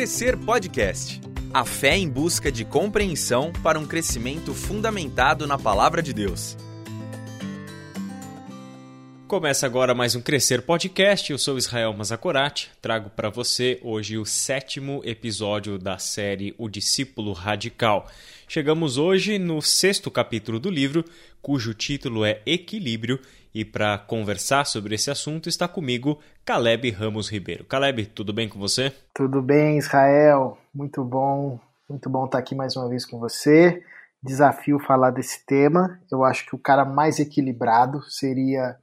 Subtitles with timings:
[0.00, 1.20] Crescer Podcast.
[1.52, 6.56] A fé em busca de compreensão para um crescimento fundamentado na palavra de Deus.
[9.28, 11.30] Começa agora mais um Crescer Podcast.
[11.30, 12.70] Eu sou Israel Mazakorati.
[12.80, 18.10] Trago para você hoje o sétimo episódio da série O Discípulo Radical.
[18.48, 21.04] Chegamos hoje no sexto capítulo do livro,
[21.42, 23.20] cujo título é Equilíbrio,
[23.54, 27.64] e para conversar sobre esse assunto está comigo Caleb Ramos Ribeiro.
[27.64, 28.92] Caleb, tudo bem com você?
[29.14, 30.58] Tudo bem, Israel.
[30.74, 31.58] Muito bom,
[31.88, 33.82] muito bom estar aqui mais uma vez com você.
[34.22, 35.98] Desafio falar desse tema.
[36.10, 38.76] Eu acho que o cara mais equilibrado seria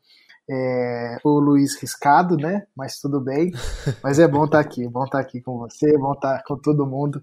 [0.50, 2.66] é, o Luiz Riscado, né?
[2.76, 3.52] Mas tudo bem.
[4.04, 7.22] Mas é bom estar aqui, bom estar aqui com você, bom estar com todo mundo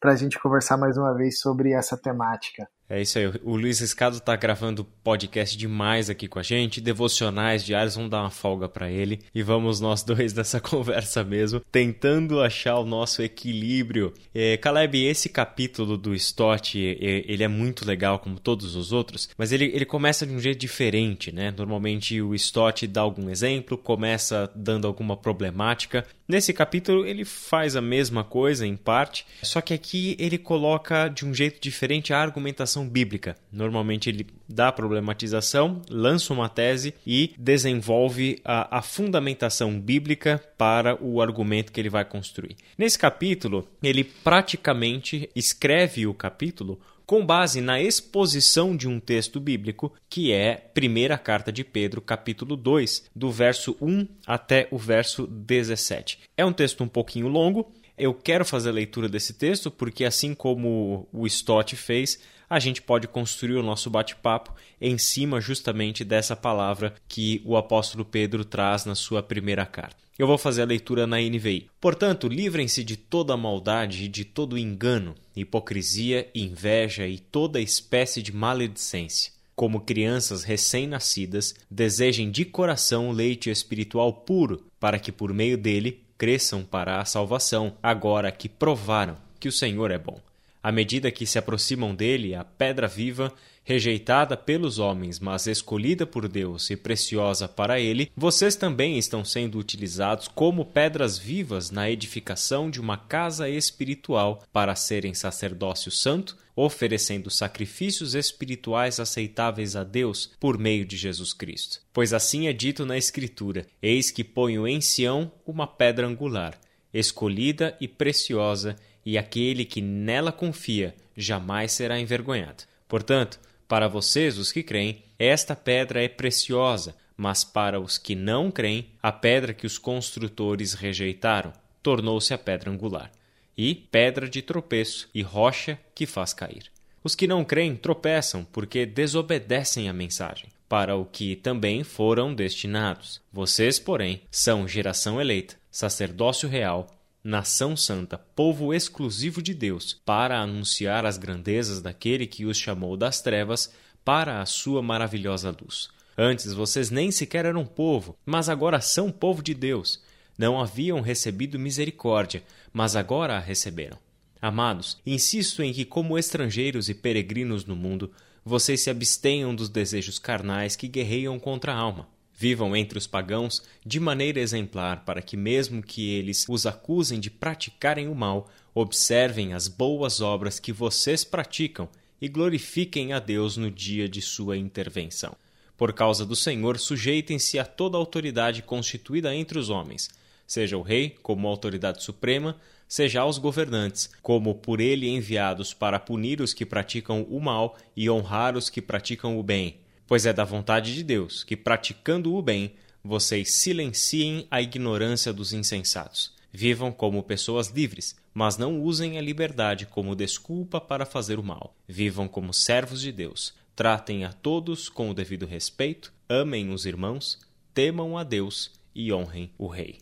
[0.00, 2.68] para a gente conversar mais uma vez sobre essa temática.
[2.88, 3.26] É isso aí.
[3.42, 8.22] O Luiz Riscado está gravando podcast demais aqui com a gente, devocionais diários, vamos dar
[8.22, 13.22] uma folga para ele e vamos nós dois nessa conversa mesmo, tentando achar o nosso
[13.22, 14.14] equilíbrio.
[14.34, 19.52] É, Caleb, esse capítulo do Stott, ele é muito legal como todos os outros, mas
[19.52, 21.52] ele, ele começa de um jeito diferente, né?
[21.54, 26.06] Normalmente o Stott dá algum exemplo, começa dando alguma problemática.
[26.28, 31.24] Nesse capítulo ele faz a mesma coisa em parte, só que aqui ele coloca de
[31.24, 33.34] um jeito diferente a argumentação bíblica.
[33.50, 41.22] Normalmente ele dá problematização, lança uma tese e desenvolve a, a fundamentação bíblica para o
[41.22, 42.56] argumento que ele vai construir.
[42.76, 46.78] Nesse capítulo, ele praticamente escreve o capítulo
[47.08, 52.54] com base na exposição de um texto bíblico, que é primeira carta de Pedro, capítulo
[52.54, 56.18] 2, do verso 1 até o verso 17.
[56.36, 60.34] É um texto um pouquinho longo, eu quero fazer a leitura desse texto porque, assim
[60.34, 66.34] como o Stott fez, a gente pode construir o nosso bate-papo em cima justamente dessa
[66.34, 70.08] palavra que o apóstolo Pedro traz na sua primeira carta.
[70.18, 71.70] Eu vou fazer a leitura na NVI.
[71.80, 78.34] Portanto, livrem-se de toda maldade e de todo engano, hipocrisia, inveja e toda espécie de
[78.34, 79.32] maledicência.
[79.54, 86.64] Como crianças recém-nascidas, desejem de coração leite espiritual puro, para que por meio dele cresçam
[86.64, 90.20] para a salvação, agora que provaram que o Senhor é bom.
[90.62, 93.32] À medida que se aproximam dele, a pedra viva,
[93.68, 99.58] rejeitada pelos homens, mas escolhida por Deus e preciosa para ele, vocês também estão sendo
[99.58, 107.28] utilizados como pedras vivas na edificação de uma casa espiritual para serem sacerdócio santo, oferecendo
[107.28, 111.82] sacrifícios espirituais aceitáveis a Deus por meio de Jesus Cristo.
[111.92, 116.58] Pois assim é dito na Escritura: Eis que ponho em Sião uma pedra angular,
[116.90, 122.64] escolhida e preciosa e aquele que nela confia jamais será envergonhado.
[122.86, 128.50] Portanto, para vocês, os que creem, esta pedra é preciosa, mas para os que não
[128.50, 133.10] creem, a pedra que os construtores rejeitaram tornou-se a pedra angular,
[133.56, 136.70] e pedra de tropeço e rocha que faz cair.
[137.02, 143.20] Os que não creem tropeçam porque desobedecem a mensagem, para o que também foram destinados.
[143.32, 146.86] Vocês, porém, são geração eleita, sacerdócio real,
[147.22, 153.20] nação santa, povo exclusivo de Deus, para anunciar as grandezas daquele que os chamou das
[153.20, 153.72] trevas
[154.04, 155.88] para a sua maravilhosa luz.
[156.16, 160.02] Antes vocês nem sequer eram povo, mas agora são povo de Deus.
[160.36, 162.42] Não haviam recebido misericórdia,
[162.72, 163.98] mas agora a receberam.
[164.40, 168.12] Amados, insisto em que, como estrangeiros e peregrinos no mundo,
[168.44, 172.08] vocês se abstenham dos desejos carnais que guerreiam contra a alma.
[172.40, 177.28] Vivam entre os pagãos de maneira exemplar, para que, mesmo que eles os acusem de
[177.28, 181.88] praticarem o mal, observem as boas obras que vocês praticam
[182.20, 185.34] e glorifiquem a Deus no dia de sua intervenção.
[185.76, 190.08] Por causa do Senhor, sujeitem-se a toda autoridade constituída entre os homens,
[190.46, 192.56] seja o rei como autoridade suprema,
[192.86, 198.08] seja aos governantes, como por ele enviados para punir os que praticam o mal e
[198.08, 202.40] honrar os que praticam o bem Pois é da vontade de Deus que, praticando o
[202.40, 202.72] bem,
[203.04, 206.32] vocês silenciem a ignorância dos insensatos.
[206.50, 211.76] Vivam como pessoas livres, mas não usem a liberdade como desculpa para fazer o mal.
[211.86, 213.52] Vivam como servos de Deus.
[213.76, 217.38] Tratem a todos com o devido respeito, amem os irmãos,
[217.74, 219.98] temam a Deus e honrem o Rei.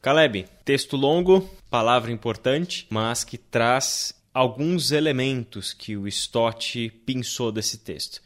[0.00, 7.76] Caleb, texto longo, palavra importante, mas que traz alguns elementos que o Stott pensou desse
[7.78, 8.22] texto.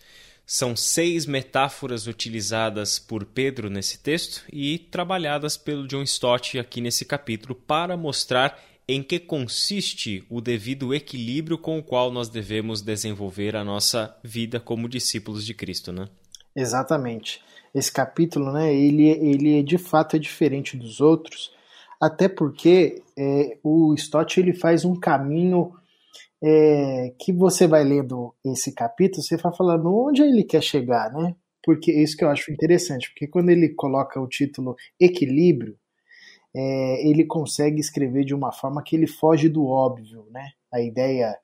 [0.46, 7.04] São seis metáforas utilizadas por Pedro nesse texto e trabalhadas pelo John Stott aqui nesse
[7.04, 8.56] capítulo para mostrar
[8.86, 14.60] em que consiste o devido equilíbrio com o qual nós devemos desenvolver a nossa vida
[14.60, 16.08] como discípulos de Cristo, né?
[16.54, 17.42] Exatamente.
[17.74, 21.50] Esse capítulo, né, ele, ele de fato é diferente dos outros,
[22.00, 25.74] até porque é, o Stott ele faz um caminho
[26.42, 31.34] é, que você vai lendo esse capítulo, você vai falando onde ele quer chegar, né?
[31.64, 35.76] Porque isso que eu acho interessante, porque quando ele coloca o título Equilíbrio,
[36.54, 40.50] é, ele consegue escrever de uma forma que ele foge do óbvio, né?
[40.72, 41.36] A ideia,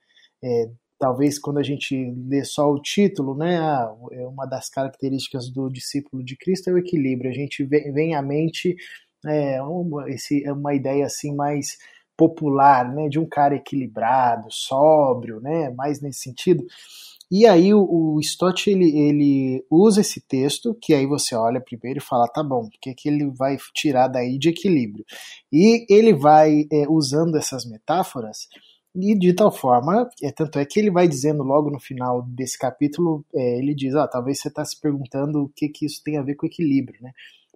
[0.43, 3.59] é, talvez quando a gente lê só o título, né?
[3.59, 7.31] Ah, é uma das características do discípulo de Cristo é o equilíbrio.
[7.31, 8.77] A gente vem, vem à mente
[9.27, 11.79] é, uma, esse, é uma ideia assim mais
[12.17, 13.09] popular, né?
[13.09, 15.71] De um cara equilibrado, sóbrio, né?
[15.71, 16.65] Mais nesse sentido.
[17.31, 21.99] E aí o, o Stott ele, ele usa esse texto, que aí você olha primeiro
[21.99, 25.05] e fala, tá bom, o que, que ele vai tirar daí de equilíbrio?
[25.51, 28.49] E ele vai é, usando essas metáforas
[28.95, 32.59] e de tal forma, é, tanto é que ele vai dizendo logo no final desse
[32.59, 36.19] capítulo, é, ele diz, ah, talvez você está se perguntando o que, que isso tem
[36.19, 37.13] a ver com equilíbrio, né?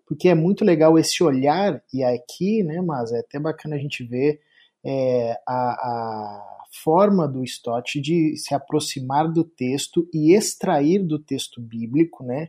[0.06, 4.04] Porque é muito legal esse olhar, e aqui, né, mas é até bacana a gente
[4.04, 4.40] ver
[4.84, 11.60] é, a, a forma do Stott de se aproximar do texto e extrair do texto
[11.60, 12.48] bíblico, né,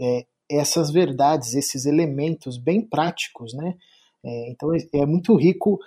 [0.00, 3.74] é, essas verdades, esses elementos bem práticos, né.
[4.24, 5.78] É, então é, é muito rico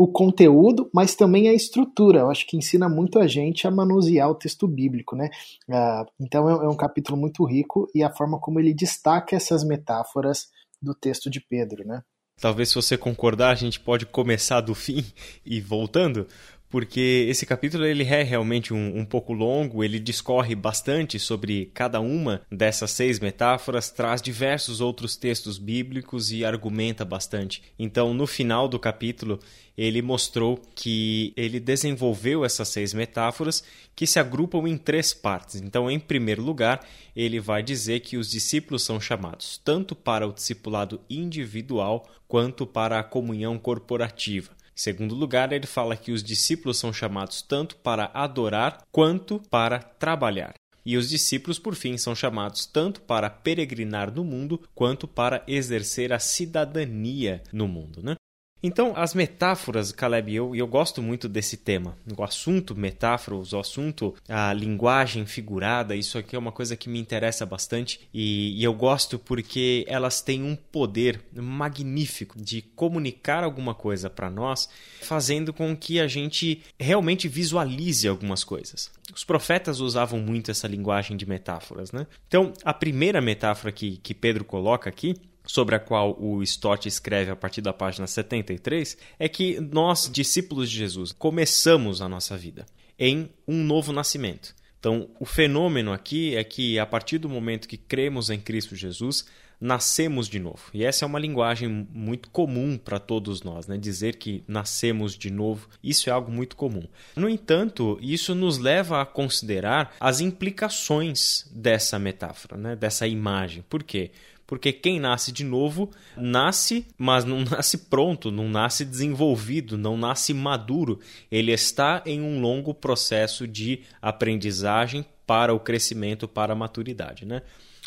[0.00, 2.20] o conteúdo, mas também a estrutura.
[2.20, 5.28] Eu acho que ensina muito a gente a manusear o texto bíblico, né?
[5.70, 9.62] Ah, então é, é um capítulo muito rico e a forma como ele destaca essas
[9.62, 10.48] metáforas
[10.80, 12.02] do texto de Pedro, né?
[12.40, 15.04] Talvez se você concordar, a gente pode começar do fim
[15.44, 16.26] e voltando,
[16.70, 22.00] porque esse capítulo ele é realmente um, um, pouco longo, ele discorre bastante sobre cada
[22.00, 27.60] uma dessas seis metáforas, traz diversos outros textos bíblicos e argumenta bastante.
[27.76, 29.40] Então, no final do capítulo,
[29.76, 33.64] ele mostrou que ele desenvolveu essas seis metáforas
[33.96, 35.56] que se agrupam em três partes.
[35.56, 36.86] Então, em primeiro lugar,
[37.16, 43.00] ele vai dizer que os discípulos são chamados tanto para o discipulado individual quanto para
[43.00, 44.59] a comunhão corporativa.
[44.80, 50.54] Segundo lugar, ele fala que os discípulos são chamados tanto para adorar quanto para trabalhar.
[50.86, 56.14] E os discípulos, por fim, são chamados tanto para peregrinar no mundo quanto para exercer
[56.14, 58.02] a cidadania no mundo.
[58.02, 58.14] Né?
[58.62, 61.96] Então, as metáforas, Caleb, eu, eu gosto muito desse tema.
[62.16, 67.00] O assunto metáforas, o assunto, a linguagem figurada, isso aqui é uma coisa que me
[67.00, 73.74] interessa bastante e, e eu gosto porque elas têm um poder magnífico de comunicar alguma
[73.74, 74.68] coisa para nós,
[75.00, 78.90] fazendo com que a gente realmente visualize algumas coisas.
[79.14, 82.06] Os profetas usavam muito essa linguagem de metáforas, né?
[82.28, 85.14] Então, a primeira metáfora que, que Pedro coloca aqui
[85.46, 90.70] sobre a qual o Stott escreve a partir da página 73, é que nós, discípulos
[90.70, 92.66] de Jesus, começamos a nossa vida
[92.98, 94.54] em um novo nascimento.
[94.78, 99.26] Então, o fenômeno aqui é que a partir do momento que cremos em Cristo Jesus,
[99.60, 100.70] nascemos de novo.
[100.72, 103.76] E essa é uma linguagem muito comum para todos nós, né?
[103.76, 106.84] Dizer que nascemos de novo, isso é algo muito comum.
[107.14, 112.74] No entanto, isso nos leva a considerar as implicações dessa metáfora, né?
[112.74, 113.62] Dessa imagem.
[113.68, 114.12] Por quê?
[114.50, 120.34] Porque quem nasce de novo nasce, mas não nasce pronto, não nasce desenvolvido, não nasce
[120.34, 120.98] maduro.
[121.30, 127.42] Ele está em um longo processo de aprendizagem para o crescimento, para a maturidade, né?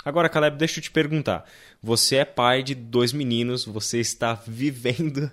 [0.05, 1.43] Agora, Caleb, deixa eu te perguntar.
[1.81, 5.29] Você é pai de dois meninos, você está vivendo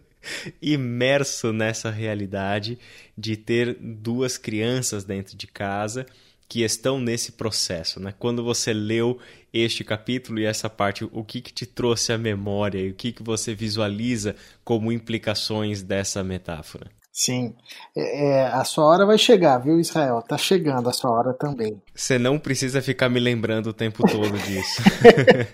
[0.61, 2.77] imerso nessa realidade
[3.17, 6.07] de ter duas crianças dentro de casa
[6.51, 8.13] que estão nesse processo, né?
[8.19, 9.21] Quando você leu
[9.53, 13.13] este capítulo e essa parte, o que, que te trouxe à memória e o que,
[13.13, 16.91] que você visualiza como implicações dessa metáfora?
[17.13, 17.55] Sim,
[17.97, 20.23] é, é, a sua hora vai chegar, viu, Israel?
[20.23, 21.81] Tá chegando a sua hora também.
[21.95, 24.83] Você não precisa ficar me lembrando o tempo todo disso.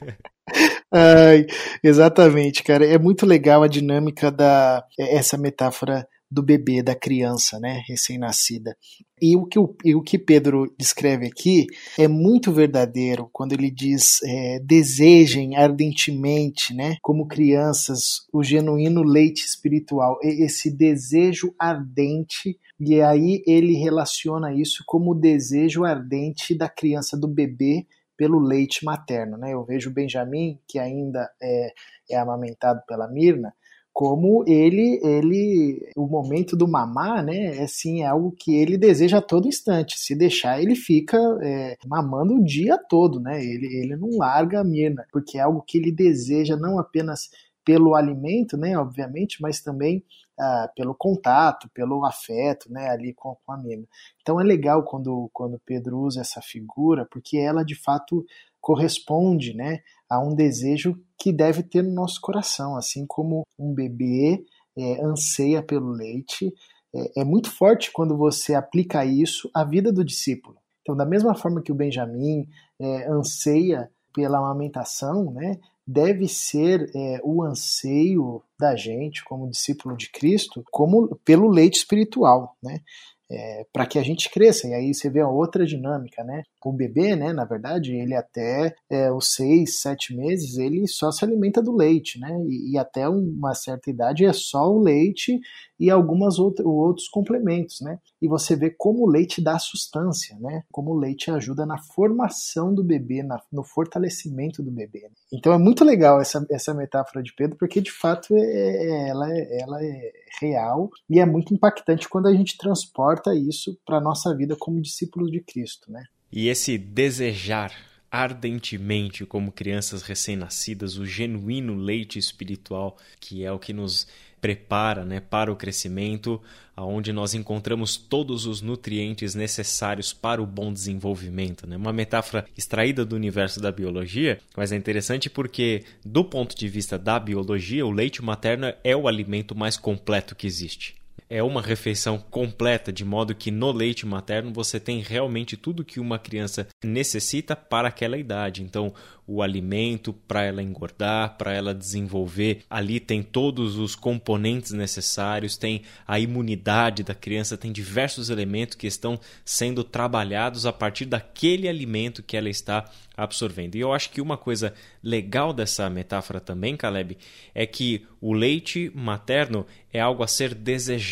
[0.90, 1.44] Ai,
[1.84, 2.86] exatamente, cara.
[2.86, 8.76] É muito legal a dinâmica da essa metáfora do bebê, da criança, né, recém-nascida.
[9.20, 11.66] E o que, o, e o que Pedro descreve aqui
[11.98, 19.46] é muito verdadeiro quando ele diz é, desejem ardentemente, né, como crianças, o genuíno leite
[19.46, 27.16] espiritual, esse desejo ardente e aí ele relaciona isso como o desejo ardente da criança,
[27.16, 27.86] do bebê,
[28.18, 29.38] pelo leite materno.
[29.38, 29.54] Né?
[29.54, 31.72] Eu vejo Benjamin, que ainda é,
[32.10, 33.54] é amamentado pela Mirna,
[33.96, 39.16] como ele, ele, o momento do mamar, né, é assim, é algo que ele deseja
[39.16, 39.98] a todo instante.
[39.98, 43.42] Se deixar, ele fica é, mamando o dia todo, né?
[43.42, 47.30] Ele, ele não larga a Mirna, porque é algo que ele deseja não apenas
[47.64, 50.04] pelo alimento, né, obviamente, mas também
[50.38, 53.86] ah, pelo contato, pelo afeto, né, ali com, com a Mirna.
[54.20, 58.26] Então é legal quando, quando Pedro usa essa figura, porque ela de fato
[58.66, 59.78] corresponde, né,
[60.10, 64.44] a um desejo que deve ter no nosso coração, assim como um bebê
[64.76, 66.52] é, anseia pelo leite.
[66.92, 70.56] É, é muito forte quando você aplica isso à vida do discípulo.
[70.82, 72.48] Então, da mesma forma que o Benjamim
[72.80, 80.10] é, anseia pela amamentação, né, deve ser é, o anseio da gente como discípulo de
[80.10, 82.80] Cristo, como pelo leite espiritual, né?
[83.30, 84.68] É, para que a gente cresça.
[84.68, 86.42] E aí você vê a outra dinâmica, né?
[86.64, 91.24] O bebê, né, na verdade, ele até é, os seis, sete meses, ele só se
[91.24, 92.28] alimenta do leite, né?
[92.48, 95.38] E, e até uma certa idade é só o leite
[95.78, 97.98] e algumas outros, complementos, né?
[98.20, 100.62] E você vê como o leite dá sustância, né?
[100.70, 105.08] Como o leite ajuda na formação do bebê, na, no fortalecimento do bebê.
[105.32, 109.30] Então é muito legal essa, essa metáfora de Pedro, porque de fato é, é, ela,
[109.30, 114.00] é, ela é real e é muito impactante quando a gente transporta isso para a
[114.00, 116.04] nossa vida como discípulos de Cristo, né?
[116.32, 117.72] E esse desejar
[118.10, 124.06] ardentemente como crianças recém-nascidas o genuíno leite espiritual, que é o que nos
[124.46, 126.40] prepara né, para o crescimento,
[126.76, 131.66] aonde nós encontramos todos os nutrientes necessários para o bom desenvolvimento.
[131.66, 131.76] Né?
[131.76, 136.96] Uma metáfora extraída do universo da biologia, mas é interessante porque, do ponto de vista
[136.96, 140.94] da biologia, o leite materno é o alimento mais completo que existe
[141.28, 145.98] é uma refeição completa, de modo que no leite materno você tem realmente tudo que
[145.98, 148.62] uma criança necessita para aquela idade.
[148.62, 148.92] Então,
[149.26, 152.62] o alimento para ela engordar, para ela desenvolver.
[152.70, 158.86] Ali tem todos os componentes necessários, tem a imunidade da criança, tem diversos elementos que
[158.86, 163.74] estão sendo trabalhados a partir daquele alimento que ela está absorvendo.
[163.74, 167.18] E eu acho que uma coisa legal dessa metáfora também, Caleb,
[167.52, 171.05] é que o leite materno é algo a ser desejado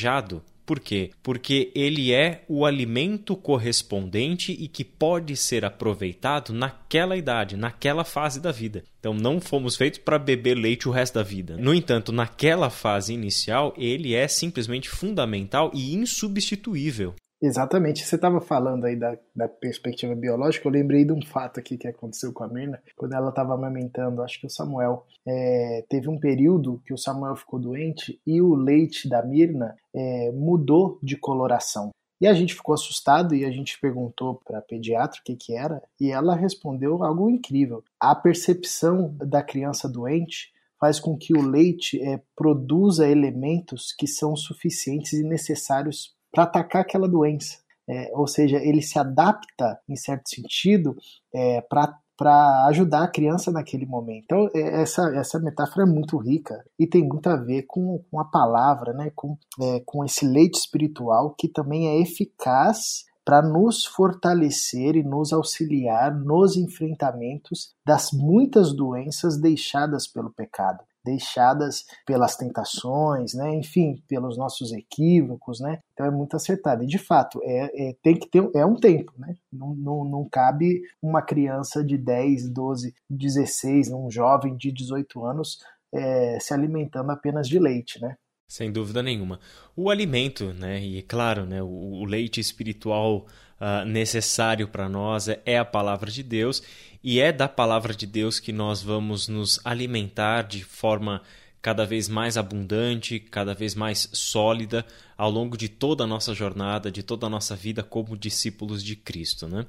[0.67, 1.11] por quê?
[1.23, 8.41] Porque ele é o alimento correspondente e que pode ser aproveitado naquela idade, naquela fase
[8.41, 8.83] da vida.
[8.99, 11.57] Então não fomos feitos para beber leite o resto da vida.
[11.59, 17.15] No entanto, naquela fase inicial, ele é simplesmente fundamental e insubstituível.
[17.45, 18.07] Exatamente.
[18.07, 21.87] Você estava falando aí da, da, perspectiva biológica, eu lembrei de um fato aqui que
[21.87, 25.05] aconteceu com a Mirna, quando ela estava amamentando, acho que o Samuel.
[25.27, 30.33] É, teve um período que o Samuel ficou doente e o leite da Mirna é,
[30.33, 31.91] mudou de coloração.
[32.19, 35.55] E a gente ficou assustado e a gente perguntou para a pediatra o que, que
[35.55, 37.85] era, e ela respondeu algo incrível.
[38.01, 44.35] A percepção da criança doente faz com que o leite é, produza elementos que são
[44.35, 47.59] suficientes e necessários para atacar aquela doença.
[47.88, 50.97] É, ou seja, ele se adapta, em certo sentido,
[51.33, 54.25] é, para ajudar a criança naquele momento.
[54.25, 58.21] Então, é, essa, essa metáfora é muito rica e tem muito a ver com, com
[58.21, 59.12] a palavra, né?
[59.14, 65.33] com, é, com esse leite espiritual que também é eficaz para nos fortalecer e nos
[65.33, 73.55] auxiliar nos enfrentamentos das muitas doenças deixadas pelo pecado deixadas pelas tentações, né?
[73.55, 75.79] enfim, pelos nossos equívocos, né?
[75.93, 76.83] Então é muito acertado.
[76.83, 79.35] E de fato, é, é tem que ter é um tempo, né?
[79.53, 85.59] Não, não, não cabe uma criança de 10, 12, 16, um jovem de 18 anos
[85.93, 88.17] é, se alimentando apenas de leite, né?
[88.49, 89.41] Sem dúvida nenhuma.
[89.75, 90.81] O alimento, né?
[90.81, 91.63] E claro, né?
[91.63, 93.27] O, o leite espiritual
[93.61, 96.63] uh, necessário para nós é, é a palavra de Deus
[97.05, 101.21] e é da palavra de Deus que nós vamos nos alimentar de forma
[101.61, 106.91] cada vez mais abundante, cada vez mais sólida ao longo de toda a nossa jornada,
[106.91, 109.67] de toda a nossa vida como discípulos de Cristo, né?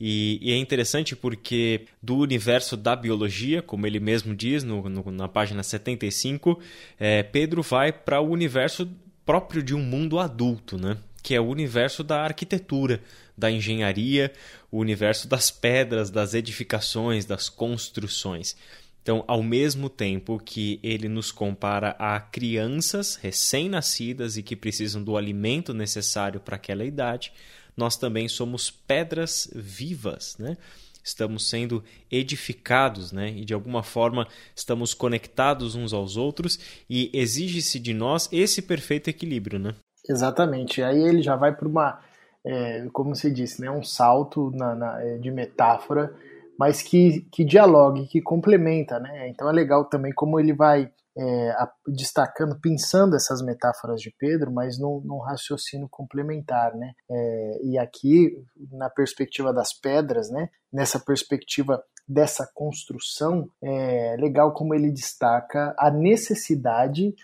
[0.00, 5.08] E, e, é interessante porque do universo da biologia, como ele mesmo diz no, no,
[5.12, 6.58] na página 75,
[6.98, 8.90] é, Pedro vai para o universo
[9.24, 10.96] próprio de um mundo adulto, né?
[11.22, 13.00] que é o universo da arquitetura,
[13.36, 14.32] da engenharia,
[14.70, 18.56] o universo das pedras, das edificações, das construções.
[19.02, 25.16] Então, ao mesmo tempo que ele nos compara a crianças recém-nascidas e que precisam do
[25.16, 27.32] alimento necessário para aquela idade,
[27.76, 30.56] nós também somos pedras vivas, né?
[31.02, 33.30] Estamos sendo edificados, né?
[33.30, 39.10] E de alguma forma estamos conectados uns aos outros e exige-se de nós esse perfeito
[39.10, 39.74] equilíbrio, né?
[40.08, 40.80] Exatamente.
[40.80, 42.00] Aí ele já vai para uma,
[42.44, 46.14] é, como você disse, né, um salto na, na, é, de metáfora,
[46.58, 48.98] mas que, que dialogue, que complementa.
[48.98, 49.28] Né?
[49.28, 54.52] Então é legal também como ele vai é, a, destacando, pensando essas metáforas de Pedro,
[54.52, 56.74] mas num, num raciocínio complementar.
[56.74, 56.92] Né?
[57.10, 58.36] É, e aqui,
[58.70, 65.90] na perspectiva das pedras, né, nessa perspectiva dessa construção, é legal como ele destaca a
[65.90, 67.14] necessidade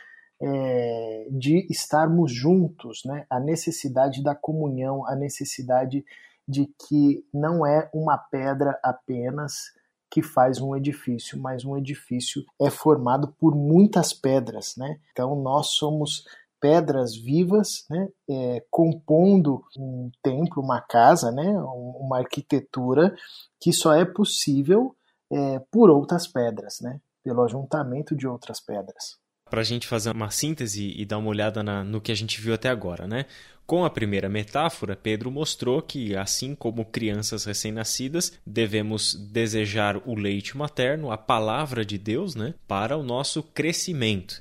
[0.40, 3.26] é, de estarmos juntos, né?
[3.28, 6.04] a necessidade da comunhão, a necessidade
[6.47, 9.76] de que não é uma pedra apenas
[10.11, 14.99] que faz um edifício, mas um edifício é formado por muitas pedras, né?
[15.12, 16.25] Então nós somos
[16.59, 23.14] pedras vivas, né, é, compondo um templo, uma casa, né, uma arquitetura
[23.61, 24.97] que só é possível
[25.30, 29.18] é, por outras pedras, né, pelo ajuntamento de outras pedras
[29.49, 32.40] para a gente fazer uma síntese e dar uma olhada na, no que a gente
[32.40, 33.26] viu até agora, né?
[33.69, 40.57] Com a primeira metáfora, Pedro mostrou que, assim como crianças recém-nascidas, devemos desejar o leite
[40.57, 44.40] materno, a palavra de Deus, né, para o nosso crescimento.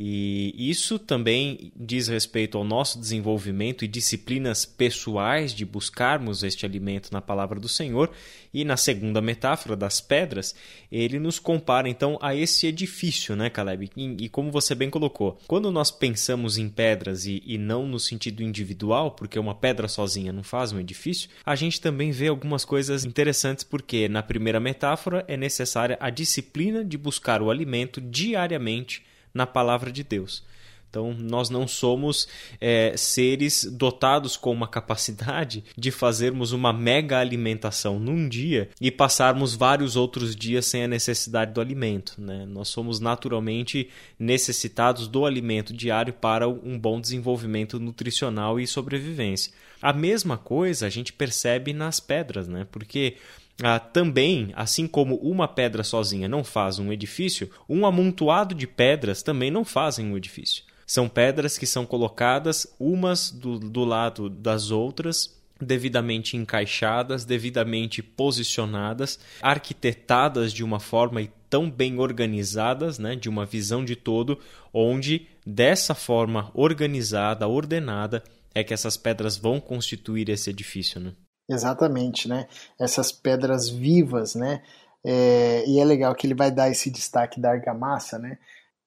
[0.00, 7.10] E isso também diz respeito ao nosso desenvolvimento e disciplinas pessoais de buscarmos este alimento
[7.10, 8.08] na palavra do Senhor.
[8.54, 10.54] E na segunda metáfora das pedras,
[10.90, 13.90] ele nos compara então a esse edifício, né, Caleb?
[13.96, 17.98] E, e como você bem colocou, quando nós pensamos em pedras e, e não no
[17.98, 22.64] sentido individual, porque uma pedra sozinha não faz um edifício, a gente também vê algumas
[22.64, 29.07] coisas interessantes, porque na primeira metáfora é necessária a disciplina de buscar o alimento diariamente
[29.32, 30.42] na palavra de Deus.
[30.90, 32.26] Então, nós não somos
[32.60, 39.54] é, seres dotados com uma capacidade de fazermos uma mega alimentação num dia e passarmos
[39.54, 42.14] vários outros dias sem a necessidade do alimento.
[42.18, 42.46] Né?
[42.46, 49.52] Nós somos naturalmente necessitados do alimento diário para um bom desenvolvimento nutricional e sobrevivência.
[49.82, 52.66] A mesma coisa a gente percebe nas pedras, né?
[52.72, 53.16] porque
[53.62, 59.22] ah, também, assim como uma pedra sozinha não faz um edifício, um amontoado de pedras
[59.22, 60.62] também não fazem um edifício.
[60.86, 69.18] São pedras que são colocadas umas do, do lado das outras, devidamente encaixadas, devidamente posicionadas,
[69.42, 74.38] arquitetadas de uma forma e tão bem organizadas, né, de uma visão de todo,
[74.72, 78.22] onde dessa forma organizada, ordenada,
[78.54, 81.00] é que essas pedras vão constituir esse edifício.
[81.00, 81.12] Né?
[81.48, 82.46] Exatamente, né?
[82.78, 84.62] Essas pedras vivas, né?
[85.04, 88.38] É, e é legal que ele vai dar esse destaque da argamassa, né?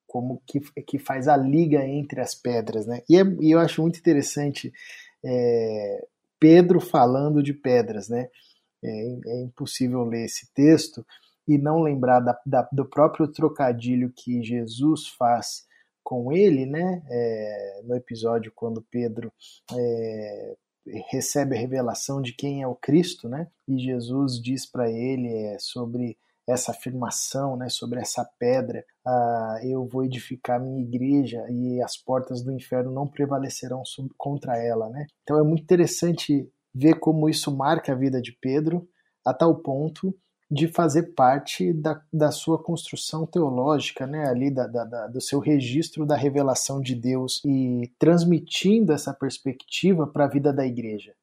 [0.05, 3.01] Como que, que faz a liga entre as pedras, né?
[3.09, 4.71] E, é, e eu acho muito interessante
[5.23, 6.07] é,
[6.39, 8.29] Pedro falando de pedras, né?
[8.83, 8.89] É,
[9.27, 11.05] é, impossível ler esse texto
[11.47, 15.65] e não lembrar da, da, do próprio trocadilho que Jesus faz
[16.03, 17.01] com ele, né?
[17.09, 19.31] É, no episódio quando Pedro
[19.73, 20.55] é,
[21.09, 23.47] recebe a revelação de quem é o Cristo, né?
[23.67, 26.17] E Jesus diz para ele é, sobre
[26.47, 32.41] essa afirmação, né, sobre essa pedra, ah, eu vou edificar minha igreja e as portas
[32.41, 33.83] do inferno não prevalecerão
[34.17, 35.05] contra ela, né?
[35.23, 38.87] Então é muito interessante ver como isso marca a vida de Pedro
[39.25, 40.15] a tal ponto
[40.51, 46.05] de fazer parte da, da sua construção teológica, né, ali da, da, do seu registro
[46.05, 51.13] da revelação de Deus e transmitindo essa perspectiva para a vida da igreja,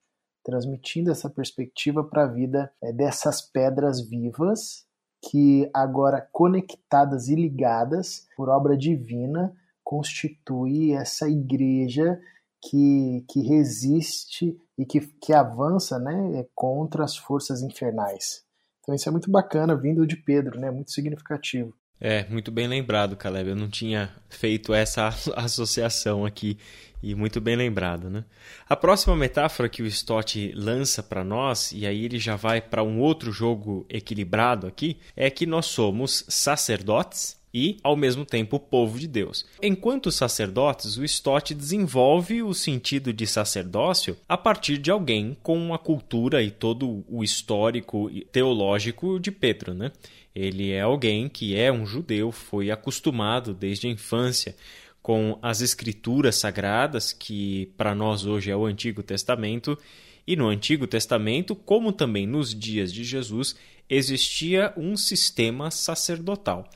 [0.42, 4.86] transmitindo essa perspectiva para a vida é, dessas pedras vivas
[5.30, 9.52] que agora conectadas e ligadas por obra divina
[9.84, 12.18] constitui essa igreja
[12.62, 18.47] que, que resiste e que, que avança né, contra as forças infernais.
[18.88, 20.70] Então isso é muito bacana, vindo de Pedro, né?
[20.70, 21.74] Muito significativo.
[22.00, 23.50] É, muito bem lembrado, Caleb.
[23.50, 26.56] Eu não tinha feito essa associação aqui
[27.02, 28.24] e muito bem lembrado, né?
[28.66, 32.82] A próxima metáfora que o Stott lança para nós, e aí ele já vai para
[32.82, 39.00] um outro jogo equilibrado aqui, é que nós somos sacerdotes e, ao mesmo tempo, povo
[39.00, 39.44] de Deus.
[39.60, 45.76] Enquanto sacerdotes, o Stott desenvolve o sentido de sacerdócio a partir de alguém com uma
[45.76, 49.74] cultura e todo o histórico teológico de Pedro.
[49.74, 49.90] Né?
[50.32, 54.54] Ele é alguém que é um judeu, foi acostumado desde a infância
[55.02, 59.76] com as escrituras sagradas, que para nós hoje é o Antigo Testamento,
[60.26, 63.56] e no Antigo Testamento, como também nos dias de Jesus,
[63.88, 66.68] existia um sistema sacerdotal.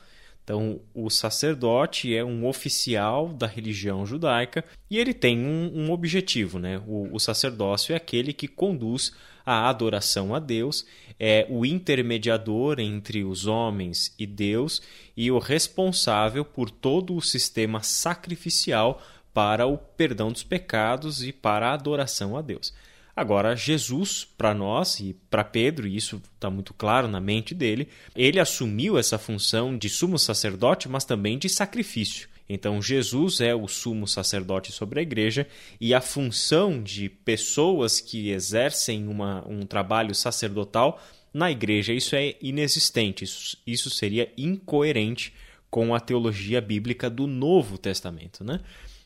[0.43, 6.59] Então, o sacerdote é um oficial da religião judaica e ele tem um, um objetivo.
[6.59, 6.81] Né?
[6.85, 9.13] O, o, sacerdócio é aquele que conduz
[9.45, 10.85] a adoração a Deus,
[11.19, 14.81] é o intermediador entre os homens e Deus
[15.15, 19.01] e o responsável por todo o sistema sacrificial
[19.33, 22.73] para o perdão dos pecados e para a adoração a Deus.
[23.15, 27.87] Agora, Jesus, para nós e para Pedro, e isso está muito claro na mente dele,
[28.15, 32.27] ele assumiu essa função de sumo sacerdote, mas também de sacrifício.
[32.49, 35.47] Então, Jesus é o sumo sacerdote sobre a igreja
[35.79, 41.01] e a função de pessoas que exercem uma, um trabalho sacerdotal
[41.33, 45.33] na igreja, isso é inexistente, isso, isso seria incoerente
[45.69, 48.43] com a teologia bíblica do Novo Testamento.
[48.43, 48.59] Né?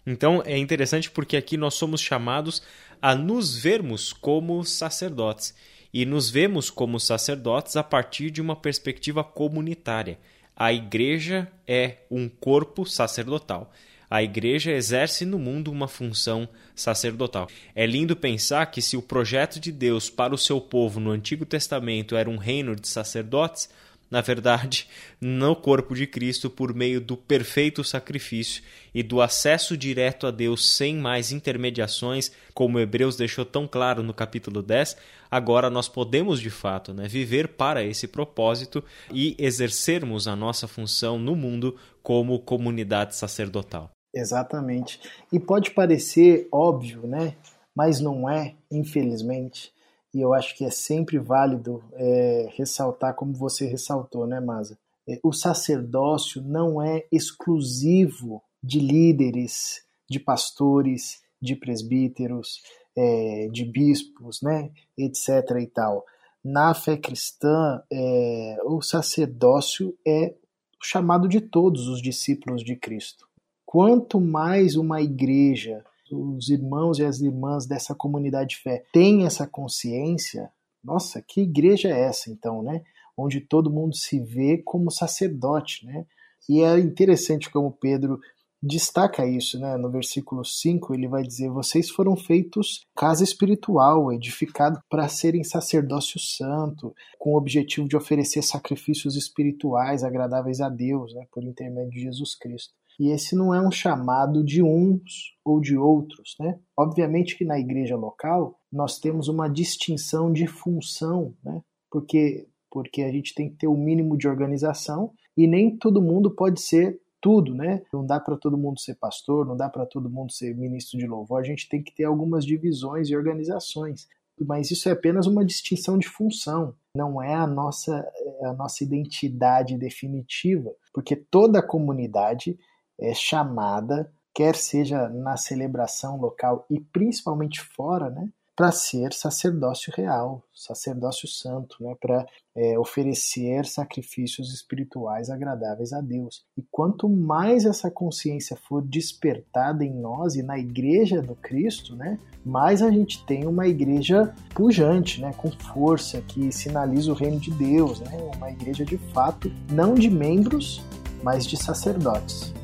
[0.06, 2.62] Então, é interessante porque aqui nós somos chamados
[3.02, 5.54] a nos vermos como sacerdotes.
[5.94, 10.20] e nos vemos como sacerdotes a partir de uma perspectiva comunitária.
[10.56, 13.72] A igreja é um corpo sacerdotal.
[14.10, 17.48] A igreja exerce no mundo uma função sacerdotal.
[17.76, 21.46] É lindo pensar que, se o projeto de Deus para o seu povo no Antigo
[21.46, 23.70] Testamento era um reino de sacerdotes,
[24.10, 24.88] na verdade,
[25.20, 30.70] no corpo de Cristo, por meio do perfeito sacrifício e do acesso direto a Deus
[30.70, 34.98] sem mais intermediações, como Hebreus deixou tão claro no capítulo 10,
[35.30, 41.20] agora nós podemos de fato né, viver para esse propósito e exercermos a nossa função
[41.20, 43.91] no mundo como comunidade sacerdotal.
[44.15, 45.00] Exatamente.
[45.32, 47.36] E pode parecer óbvio, né?
[47.76, 49.72] Mas não é, infelizmente
[50.13, 54.78] e eu acho que é sempre válido é, ressaltar, como você ressaltou, né, Masa?
[55.08, 62.62] É, o sacerdócio não é exclusivo de líderes, de pastores, de presbíteros,
[62.96, 65.30] é, de bispos, né, etc.
[65.62, 66.06] e tal.
[66.43, 70.34] Na fé cristã, é, o sacerdócio é
[70.82, 73.28] o chamado de todos os discípulos de Cristo.
[73.65, 79.48] Quanto mais uma igreja os irmãos e as irmãs dessa comunidade de fé têm essa
[79.48, 80.52] consciência,
[80.84, 82.82] nossa, que igreja é essa então, né?
[83.17, 86.06] Onde todo mundo se vê como sacerdote, né?
[86.48, 88.20] E é interessante como Pedro
[88.62, 89.78] destaca isso, né?
[89.78, 96.20] No versículo 5, ele vai dizer: Vocês foram feitos casa espiritual, edificado para serem sacerdócio
[96.20, 101.26] santo, com o objetivo de oferecer sacrifícios espirituais agradáveis a Deus, né?
[101.32, 102.74] Por intermédio de Jesus Cristo.
[103.00, 106.60] E esse não é um chamado de uns ou de outros, né?
[106.76, 111.62] Obviamente que na igreja local nós temos uma distinção de função, né?
[111.92, 116.02] Porque porque a gente tem que ter o um mínimo de organização e nem todo
[116.02, 117.82] mundo pode ser tudo, né?
[117.92, 121.08] Não dá para todo mundo ser pastor, não dá para todo mundo ser ministro de
[121.08, 121.40] louvor.
[121.40, 124.08] A gente tem que ter algumas divisões e organizações.
[124.40, 128.08] Mas isso é apenas uma distinção de função, não é a nossa
[128.44, 132.58] a nossa identidade definitiva, porque toda a comunidade
[133.00, 140.42] é chamada, quer seja na celebração local e principalmente fora, né, para ser sacerdócio real,
[140.52, 146.44] sacerdócio santo, né, para é, oferecer sacrifícios espirituais agradáveis a Deus.
[146.58, 152.20] E quanto mais essa consciência for despertada em nós e na igreja do Cristo, né,
[152.44, 157.52] mais a gente tem uma igreja pujante, né, com força, que sinaliza o reino de
[157.52, 160.84] Deus, né, uma igreja de fato, não de membros,
[161.22, 162.57] mas de sacerdotes.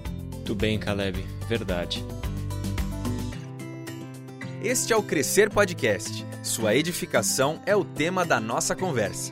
[0.44, 2.04] Muito bem, Caleb, verdade.
[4.62, 6.26] Este é o Crescer Podcast.
[6.44, 9.32] Sua edificação é o tema da nossa conversa.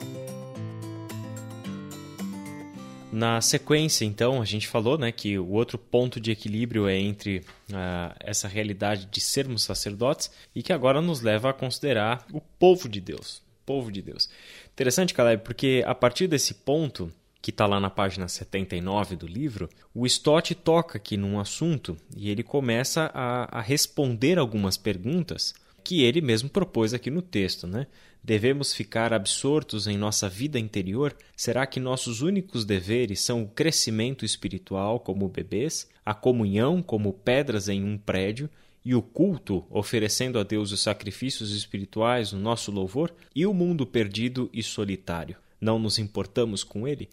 [3.12, 7.40] Na sequência, então, a gente falou né, que o outro ponto de equilíbrio é entre
[7.40, 12.88] uh, essa realidade de sermos sacerdotes e que agora nos leva a considerar o povo
[12.88, 13.42] de Deus.
[13.66, 14.30] Povo de Deus.
[14.72, 19.68] Interessante, Caleb, porque a partir desse ponto que está lá na página 79 do livro,
[19.94, 26.04] o Stott toca aqui num assunto e ele começa a, a responder algumas perguntas que
[26.04, 27.88] ele mesmo propôs aqui no texto, né?
[28.24, 31.16] Devemos ficar absortos em nossa vida interior?
[31.36, 37.68] Será que nossos únicos deveres são o crescimento espiritual como bebês, a comunhão como pedras
[37.68, 38.48] em um prédio
[38.86, 43.88] e o culto, oferecendo a Deus os sacrifícios espirituais, o nosso louvor, e o mundo
[43.88, 45.36] perdido e solitário?
[45.62, 47.08] Não nos importamos com ele?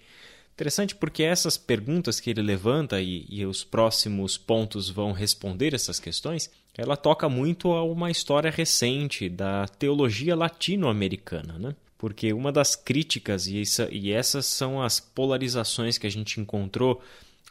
[0.55, 6.01] Interessante porque essas perguntas que ele levanta e, e os próximos pontos vão responder essas
[6.01, 11.77] questões, ela toca muito a uma história recente da teologia latino-americana, né?
[11.97, 17.01] Porque uma das críticas, e, essa, e essas são as polarizações que a gente encontrou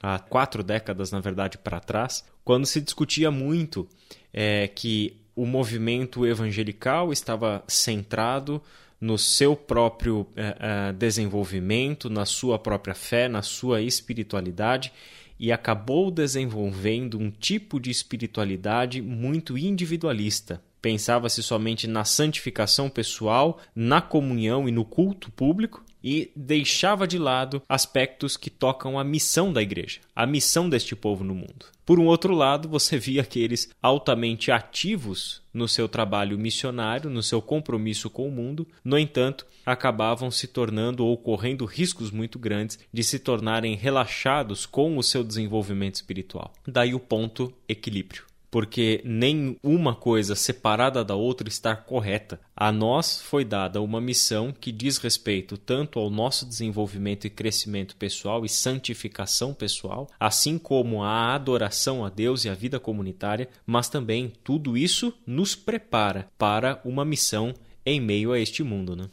[0.01, 3.87] há quatro décadas, na verdade, para trás, quando se discutia muito
[4.33, 8.61] é, que o movimento evangelical estava centrado
[8.99, 14.91] no seu próprio uh, desenvolvimento, na sua própria fé, na sua espiritualidade
[15.39, 20.61] e acabou desenvolvendo um tipo de espiritualidade muito individualista.
[20.81, 27.61] Pensava-se somente na santificação pessoal, na comunhão e no culto público, e deixava de lado
[27.67, 31.65] aspectos que tocam a missão da igreja, a missão deste povo no mundo.
[31.85, 37.41] Por um outro lado, você via aqueles altamente ativos no seu trabalho missionário, no seu
[37.41, 43.03] compromisso com o mundo, no entanto, acabavam se tornando ou correndo riscos muito grandes de
[43.03, 46.53] se tornarem relaxados com o seu desenvolvimento espiritual.
[46.67, 52.39] Daí o ponto equilíbrio porque nem uma coisa separada da outra está correta.
[52.55, 57.95] A nós foi dada uma missão que diz respeito tanto ao nosso desenvolvimento e crescimento
[57.95, 63.89] pessoal e santificação pessoal, assim como à adoração a Deus e à vida comunitária, mas
[63.89, 67.53] também tudo isso nos prepara para uma missão
[67.85, 69.07] em meio a este mundo, né?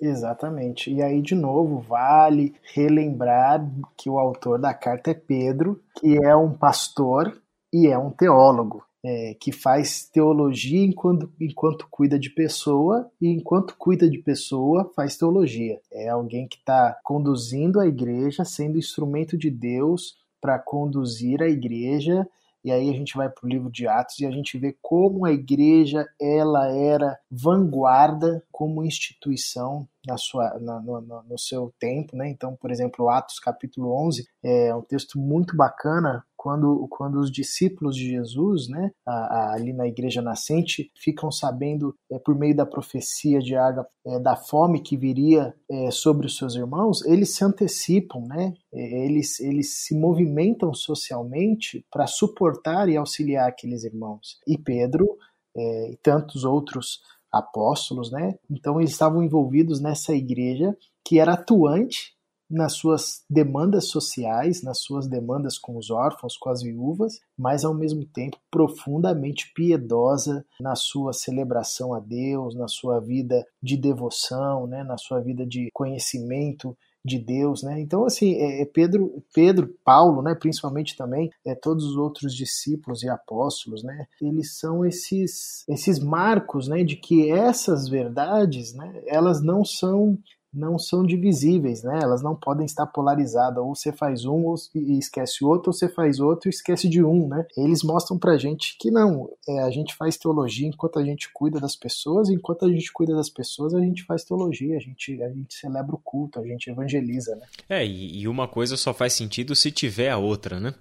[0.00, 0.92] Exatamente.
[0.92, 6.36] E aí, de novo, vale relembrar que o autor da carta é Pedro, que é
[6.36, 7.36] um pastor
[7.72, 8.82] e é um teólogo.
[9.00, 15.16] É, que faz teologia enquanto, enquanto cuida de pessoa, e enquanto cuida de pessoa, faz
[15.16, 15.80] teologia.
[15.92, 22.26] É alguém que está conduzindo a igreja, sendo instrumento de Deus para conduzir a igreja
[22.64, 25.24] e aí a gente vai para o livro de Atos e a gente vê como
[25.24, 32.28] a igreja ela era vanguarda como instituição na sua, na, no, no, seu tempo, né?
[32.28, 37.96] Então, por exemplo, Atos capítulo 11 é um texto muito bacana quando, quando os discípulos
[37.96, 42.64] de Jesus, né, a, a, ali na igreja nascente, ficam sabendo é, por meio da
[42.64, 47.44] profecia de Água é, da fome que viria é, sobre os seus irmãos, eles se
[47.44, 48.54] antecipam, né?
[48.72, 54.38] É, eles, eles se movimentam socialmente para suportar e auxiliar aqueles irmãos.
[54.46, 55.18] E Pedro
[55.56, 57.00] é, e tantos outros
[57.32, 58.38] apóstolos, né?
[58.48, 62.16] Então eles estavam envolvidos nessa igreja que era atuante
[62.50, 67.74] nas suas demandas sociais, nas suas demandas com os órfãos, com as viúvas, mas ao
[67.74, 74.82] mesmo tempo profundamente piedosa na sua celebração a Deus, na sua vida de devoção, né,
[74.82, 77.80] na sua vida de conhecimento de Deus, né?
[77.80, 83.02] Então assim, é, é Pedro, Pedro, Paulo, né, principalmente também, é todos os outros discípulos
[83.02, 84.06] e apóstolos, né?
[84.20, 90.18] Eles são esses esses marcos, né, de que essas verdades, né, elas não são
[90.52, 91.98] não são divisíveis, né?
[92.02, 93.62] Elas não podem estar polarizadas.
[93.62, 97.02] Ou você faz um ou, e esquece outro, ou você faz outro e esquece de
[97.02, 97.46] um, né?
[97.56, 101.60] Eles mostram pra gente que não, é, a gente faz teologia enquanto a gente cuida
[101.60, 105.28] das pessoas, enquanto a gente cuida das pessoas, a gente faz teologia, a gente, a
[105.28, 107.46] gente celebra o culto, a gente evangeliza, né?
[107.68, 110.74] É, e, e uma coisa só faz sentido se tiver a outra, né?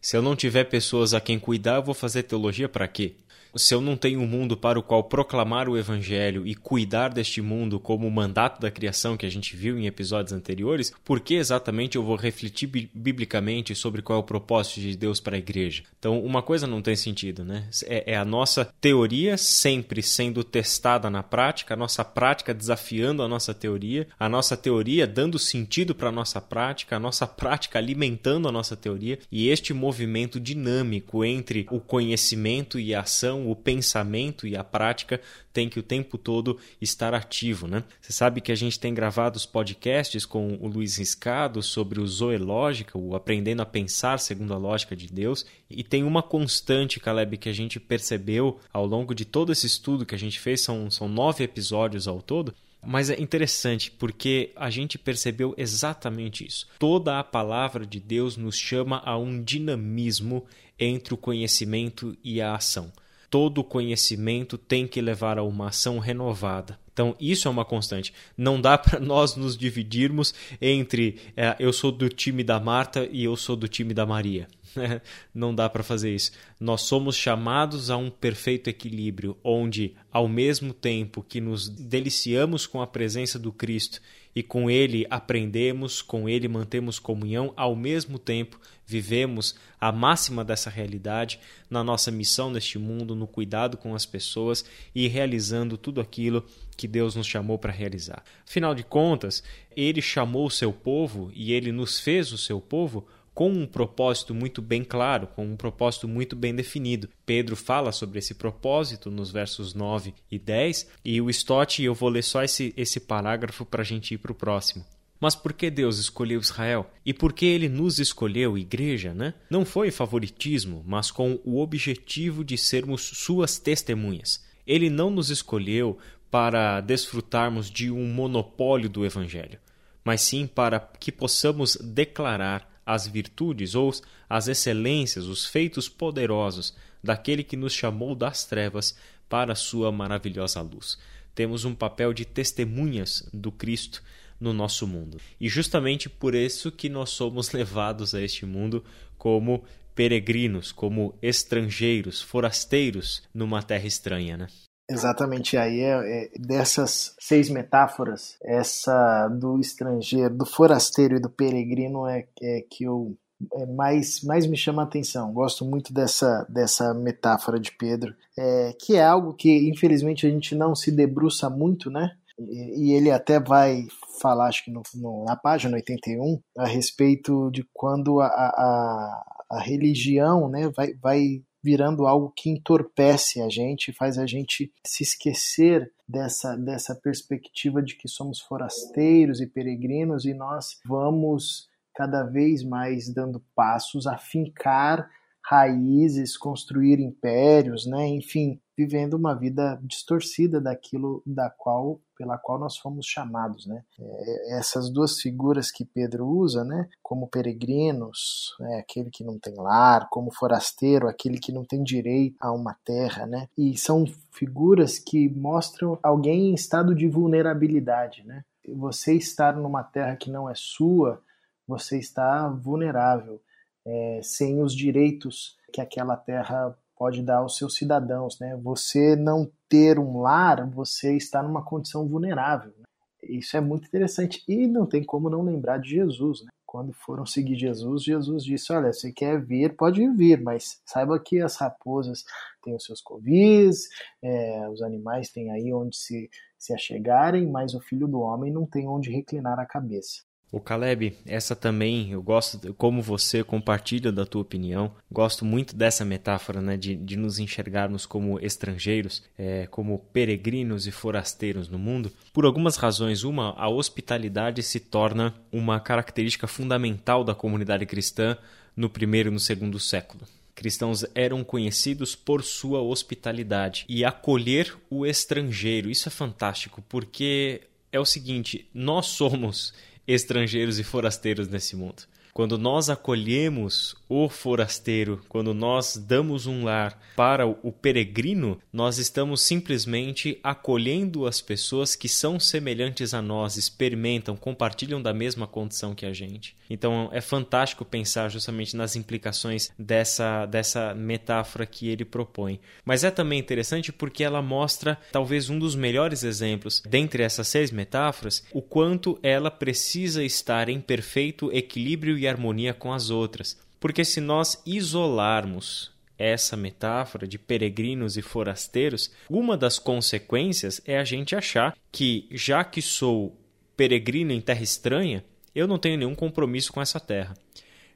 [0.00, 3.16] Se eu não tiver pessoas a quem cuidar, eu vou fazer teologia para quê?
[3.58, 7.42] Se eu não tenho um mundo para o qual proclamar o evangelho e cuidar deste
[7.42, 11.34] mundo como o mandato da criação que a gente viu em episódios anteriores, por que
[11.34, 15.82] exatamente eu vou refletir biblicamente sobre qual é o propósito de Deus para a igreja?
[15.98, 17.68] Então, uma coisa não tem sentido, né?
[17.86, 23.28] É, é a nossa teoria sempre sendo testada na prática, a nossa prática desafiando a
[23.28, 28.48] nossa teoria, a nossa teoria dando sentido para a nossa prática, a nossa prática alimentando
[28.48, 34.46] a nossa teoria e este movimento dinâmico entre o conhecimento e a ação o pensamento
[34.46, 35.20] e a prática
[35.52, 37.82] tem que o tempo todo estar ativo, né?
[38.00, 42.06] Você sabe que a gente tem gravado os podcasts com o Luiz Riscado sobre o
[42.06, 47.36] zoológica, o aprendendo a pensar segundo a lógica de Deus, e tem uma constante, Caleb,
[47.38, 50.90] que a gente percebeu ao longo de todo esse estudo que a gente fez, são,
[50.90, 56.68] são nove episódios ao todo, mas é interessante porque a gente percebeu exatamente isso.
[56.78, 60.46] Toda a palavra de Deus nos chama a um dinamismo
[60.78, 62.92] entre o conhecimento e a ação
[63.30, 66.78] todo conhecimento tem que levar a uma ação renovada.
[66.92, 68.12] Então, isso é uma constante.
[68.36, 73.22] Não dá para nós nos dividirmos entre é, eu sou do time da Marta e
[73.22, 74.48] eu sou do time da Maria.
[75.32, 76.32] Não dá para fazer isso.
[76.58, 82.82] Nós somos chamados a um perfeito equilíbrio, onde, ao mesmo tempo que nos deliciamos com
[82.82, 84.00] a presença do Cristo
[84.34, 90.70] e com Ele aprendemos, com Ele mantemos comunhão, ao mesmo tempo vivemos a máxima dessa
[90.70, 96.42] realidade na nossa missão neste mundo, no cuidado com as pessoas e realizando tudo aquilo
[96.74, 98.24] que Deus nos chamou para realizar.
[98.48, 99.42] Afinal de contas,
[99.76, 104.34] Ele chamou o seu povo e Ele nos fez o seu povo com um propósito
[104.34, 107.10] muito bem claro, com um propósito muito bem definido.
[107.26, 112.08] Pedro fala sobre esse propósito nos versos 9 e 10, e o Stott, eu vou
[112.08, 114.84] ler só esse, esse parágrafo para a gente ir para o próximo.
[115.20, 116.90] Mas por que Deus escolheu Israel?
[117.04, 119.34] E por que ele nos escolheu, igreja, né?
[119.50, 124.44] Não foi favoritismo, mas com o objetivo de sermos suas testemunhas.
[124.66, 125.98] Ele não nos escolheu
[126.30, 129.58] para desfrutarmos de um monopólio do evangelho,
[130.04, 133.92] mas sim para que possamos declarar as virtudes ou
[134.28, 138.96] as excelências, os feitos poderosos daquele que nos chamou das trevas
[139.28, 140.98] para a sua maravilhosa luz.
[141.34, 144.02] Temos um papel de testemunhas do Cristo
[144.40, 145.18] no nosso mundo.
[145.40, 148.84] E justamente por isso que nós somos levados a este mundo
[149.16, 154.46] como peregrinos, como estrangeiros, forasteiros numa terra estranha, né?
[154.90, 162.06] Exatamente, aí é, é, dessas seis metáforas, essa do estrangeiro, do forasteiro e do peregrino
[162.06, 163.18] é, é que eu
[163.52, 165.32] é, mais, mais me chama a atenção.
[165.32, 170.54] Gosto muito dessa, dessa metáfora de Pedro, é, que é algo que infelizmente a gente
[170.54, 172.16] não se debruça muito, né?
[172.38, 173.86] E, ele até vai
[174.20, 179.60] falar, acho que no, no, na página 81, a respeito de quando a, a, a
[179.60, 185.92] religião né, vai, vai virando algo que entorpece a gente, faz a gente se esquecer
[186.08, 193.12] dessa, dessa perspectiva de que somos forasteiros e peregrinos e nós vamos cada vez mais
[193.12, 195.10] dando passos a fincar
[195.44, 198.06] raízes, construir impérios, né?
[198.06, 203.84] Enfim, vivendo uma vida distorcida daquilo da qual pela qual nós fomos chamados, né?
[203.96, 206.88] É, essas duas figuras que Pedro usa, né?
[207.00, 208.80] Como peregrinos, né?
[208.80, 213.24] aquele que não tem lar, como forasteiro, aquele que não tem direito a uma terra,
[213.24, 213.48] né?
[213.56, 218.44] E são figuras que mostram alguém em estado de vulnerabilidade, né?
[218.76, 221.22] Você estar numa terra que não é sua,
[221.66, 223.40] você está vulnerável
[223.86, 228.38] é, sem os direitos que aquela terra pode dar aos seus cidadãos.
[228.40, 228.56] Né?
[228.56, 232.72] Você não ter um lar, você está numa condição vulnerável.
[232.76, 232.84] Né?
[233.22, 234.42] Isso é muito interessante.
[234.48, 236.42] E não tem como não lembrar de Jesus.
[236.42, 236.48] Né?
[236.66, 241.40] Quando foram seguir Jesus, Jesus disse: Olha, você quer vir, pode vir, mas saiba que
[241.40, 242.24] as raposas
[242.62, 243.88] têm os seus covis,
[244.20, 248.66] é, os animais têm aí onde se, se achegarem, mas o filho do homem não
[248.66, 250.27] tem onde reclinar a cabeça.
[250.50, 256.06] O Caleb, essa também, eu gosto, como você compartilha da tua opinião, gosto muito dessa
[256.06, 262.10] metáfora, né, de, de nos enxergarmos como estrangeiros, é, como peregrinos e forasteiros no mundo.
[262.32, 268.36] Por algumas razões, uma, a hospitalidade se torna uma característica fundamental da comunidade cristã
[268.74, 270.22] no primeiro e no segundo século.
[270.54, 275.90] Cristãos eram conhecidos por sua hospitalidade e acolher o estrangeiro.
[275.90, 277.60] Isso é fantástico, porque
[277.92, 279.72] é o seguinte: nós somos
[280.08, 282.02] estrangeiros e forasteiros nesse mundo.
[282.38, 289.40] Quando nós acolhemos o forasteiro, quando nós damos um lar para o peregrino, nós estamos
[289.40, 296.06] simplesmente acolhendo as pessoas que são semelhantes a nós, experimentam, compartilham da mesma condição que
[296.06, 296.56] a gente.
[296.70, 302.60] Então é fantástico pensar justamente nas implicações dessa, dessa metáfora que ele propõe.
[302.84, 307.72] Mas é também interessante porque ela mostra talvez um dos melhores exemplos dentre essas seis
[307.72, 313.58] metáforas, o quanto ela precisa estar em perfeito equilíbrio e harmonia com as outras.
[313.80, 321.04] Porque se nós isolarmos essa metáfora de peregrinos e forasteiros, uma das consequências é a
[321.04, 323.38] gente achar que, já que sou
[323.76, 327.36] peregrino em terra estranha, eu não tenho nenhum compromisso com essa terra.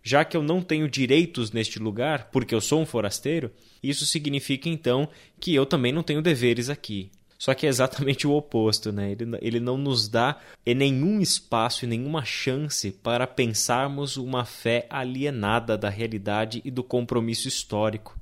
[0.04, 4.68] Já que eu não tenho direitos neste lugar, porque eu sou um forasteiro, isso significa
[4.68, 5.08] então
[5.40, 7.10] que eu também não tenho deveres aqui.
[7.42, 9.10] Só que é exatamente o oposto, né?
[9.10, 15.76] Ele, ele não nos dá nenhum espaço e nenhuma chance para pensarmos uma fé alienada
[15.76, 18.16] da realidade e do compromisso histórico.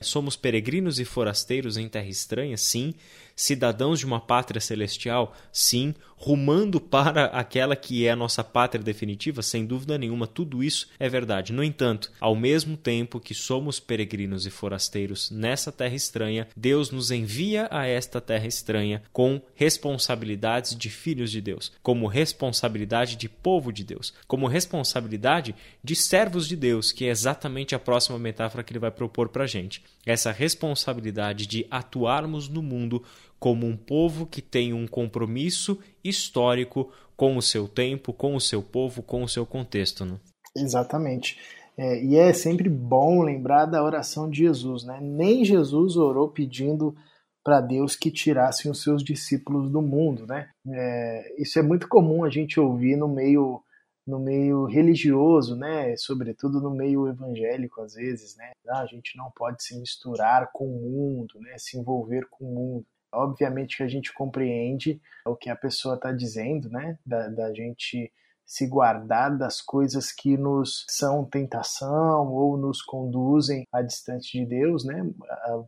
[0.00, 2.94] Somos peregrinos e forasteiros em terra estranha, sim,
[3.36, 9.42] cidadãos de uma pátria celestial, sim, rumando para aquela que é a nossa pátria definitiva,
[9.42, 11.52] sem dúvida nenhuma, tudo isso é verdade.
[11.52, 17.10] No entanto, ao mesmo tempo que somos peregrinos e forasteiros nessa terra estranha, Deus nos
[17.10, 23.70] envia a esta terra estranha com responsabilidades de filhos de Deus, como responsabilidade de povo
[23.70, 28.72] de Deus, como responsabilidade de servos de Deus, que é exatamente a próxima metáfora que
[28.72, 29.82] ele vai propor para a gente.
[30.06, 33.02] Essa responsabilidade de atuarmos no mundo
[33.44, 38.62] como um povo que tem um compromisso histórico com o seu tempo, com o seu
[38.62, 40.06] povo, com o seu contexto.
[40.06, 40.18] Né?
[40.56, 41.38] Exatamente.
[41.76, 44.84] É, e é sempre bom lembrar da oração de Jesus.
[44.84, 44.98] Né?
[45.02, 46.96] Nem Jesus orou pedindo
[47.44, 50.26] para Deus que tirassem os seus discípulos do mundo.
[50.26, 50.48] Né?
[50.66, 53.60] É, isso é muito comum a gente ouvir no meio
[54.06, 59.30] no meio religioso, né, sobretudo no meio evangélico às vezes, né, ah, a gente não
[59.34, 62.86] pode se misturar com o mundo, né, se envolver com o mundo.
[63.14, 66.98] Obviamente que a gente compreende o que a pessoa está dizendo, né?
[67.06, 68.12] Da, da gente
[68.46, 74.84] se guardar das coisas que nos são tentação ou nos conduzem a distante de Deus,
[74.84, 75.02] né,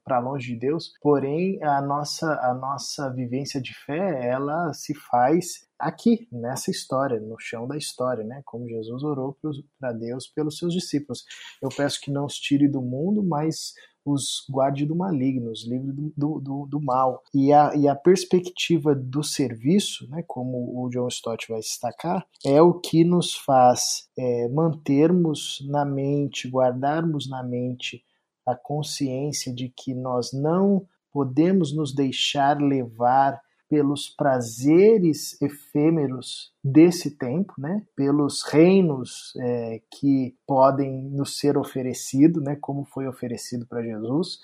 [0.04, 0.92] para longe de Deus.
[1.00, 7.36] Porém, a nossa a nossa vivência de fé, ela se faz aqui, nessa história, no
[7.38, 9.36] chão da história, né, como Jesus orou
[9.78, 11.24] para Deus pelos seus discípulos.
[11.62, 13.74] Eu peço que não os tire do mundo, mas
[14.06, 17.24] os guarde do maligno, os livre do, do, do, mal.
[17.34, 22.62] E a, e a perspectiva do serviço, né, como o John Stott vai destacar, é
[22.62, 28.04] o que nos faz é, mantermos na mente, guardarmos na mente
[28.46, 37.54] a consciência de que nós não podemos nos deixar levar pelos prazeres efêmeros desse tempo,
[37.58, 37.82] né?
[37.96, 42.56] pelos reinos é, que podem nos ser oferecidos, né?
[42.60, 44.38] como foi oferecido para Jesus,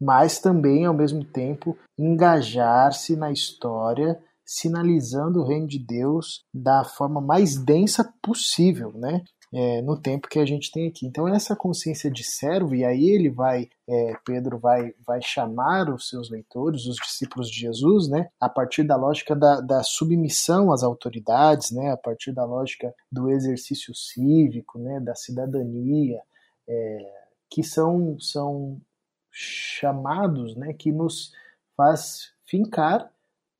[0.00, 7.20] mas também, ao mesmo tempo, engajar-se na história, sinalizando o reino de Deus da forma
[7.20, 8.92] mais densa possível.
[8.94, 9.22] Né?
[9.52, 11.06] É, no tempo que a gente tem aqui.
[11.06, 16.08] Então essa consciência de servo, e aí ele vai, é, Pedro vai, vai chamar os
[16.08, 20.82] seus leitores, os discípulos de Jesus, né, a partir da lógica da, da submissão às
[20.82, 26.20] autoridades, né, a partir da lógica do exercício cívico, né, da cidadania,
[26.68, 27.12] é,
[27.50, 28.80] que são, são
[29.30, 31.32] chamados, né, que nos
[31.76, 33.10] faz fincar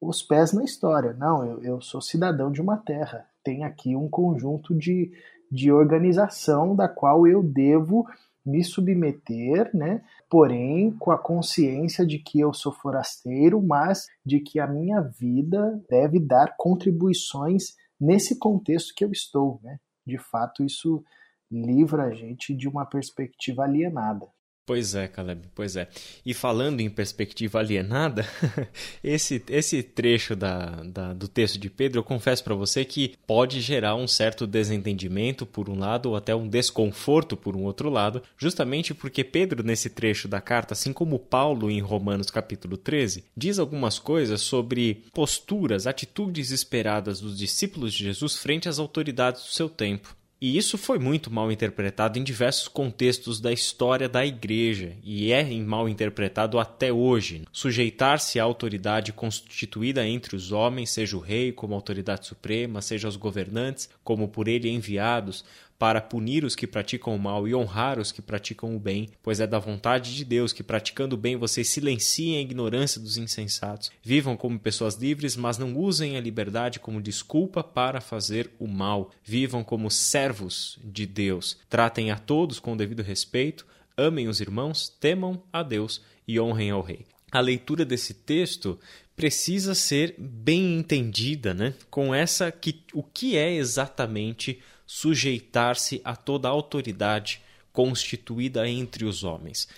[0.01, 1.12] os pés na história.
[1.14, 3.28] Não, eu, eu sou cidadão de uma terra.
[3.43, 5.12] Tem aqui um conjunto de,
[5.51, 8.07] de organização da qual eu devo
[8.44, 10.03] me submeter, né?
[10.28, 15.82] Porém, com a consciência de que eu sou forasteiro, mas de que a minha vida
[15.88, 19.78] deve dar contribuições nesse contexto que eu estou, né?
[20.07, 21.05] De fato, isso
[21.51, 24.26] livra a gente de uma perspectiva alienada.
[24.68, 25.88] Pois é, Caleb, pois é.
[26.26, 28.28] E falando em perspectiva alienada,
[29.02, 33.62] esse, esse trecho da, da, do texto de Pedro, eu confesso para você que pode
[33.62, 38.22] gerar um certo desentendimento por um lado ou até um desconforto por um outro lado,
[38.36, 43.58] justamente porque Pedro, nesse trecho da carta, assim como Paulo em Romanos capítulo 13, diz
[43.58, 49.70] algumas coisas sobre posturas, atitudes esperadas dos discípulos de Jesus frente às autoridades do seu
[49.70, 50.17] tempo.
[50.41, 55.43] E isso foi muito mal interpretado em diversos contextos da história da Igreja e é
[55.61, 57.43] mal interpretado até hoje.
[57.53, 63.16] Sujeitar-se à autoridade constituída entre os homens, seja o rei como autoridade suprema, seja os
[63.16, 65.45] governantes como por ele enviados,
[65.78, 69.38] para punir os que praticam o mal e honrar os que praticam o bem, pois
[69.38, 73.90] é da vontade de Deus que, praticando o bem, vocês silenciem a ignorância dos insensatos.
[74.02, 79.12] Vivam como pessoas livres, mas não usem a liberdade como desculpa para fazer o mal.
[79.22, 81.56] Vivam como servos de Deus.
[81.68, 83.64] Tratem a todos com o devido respeito,
[83.96, 87.06] amem os irmãos, temam a Deus e honrem ao Rei.
[87.30, 88.78] A leitura desse texto
[89.14, 91.74] precisa ser bem entendida, né?
[91.90, 99.68] Com essa que o que é exatamente sujeitar-se a toda autoridade constituída entre os homens.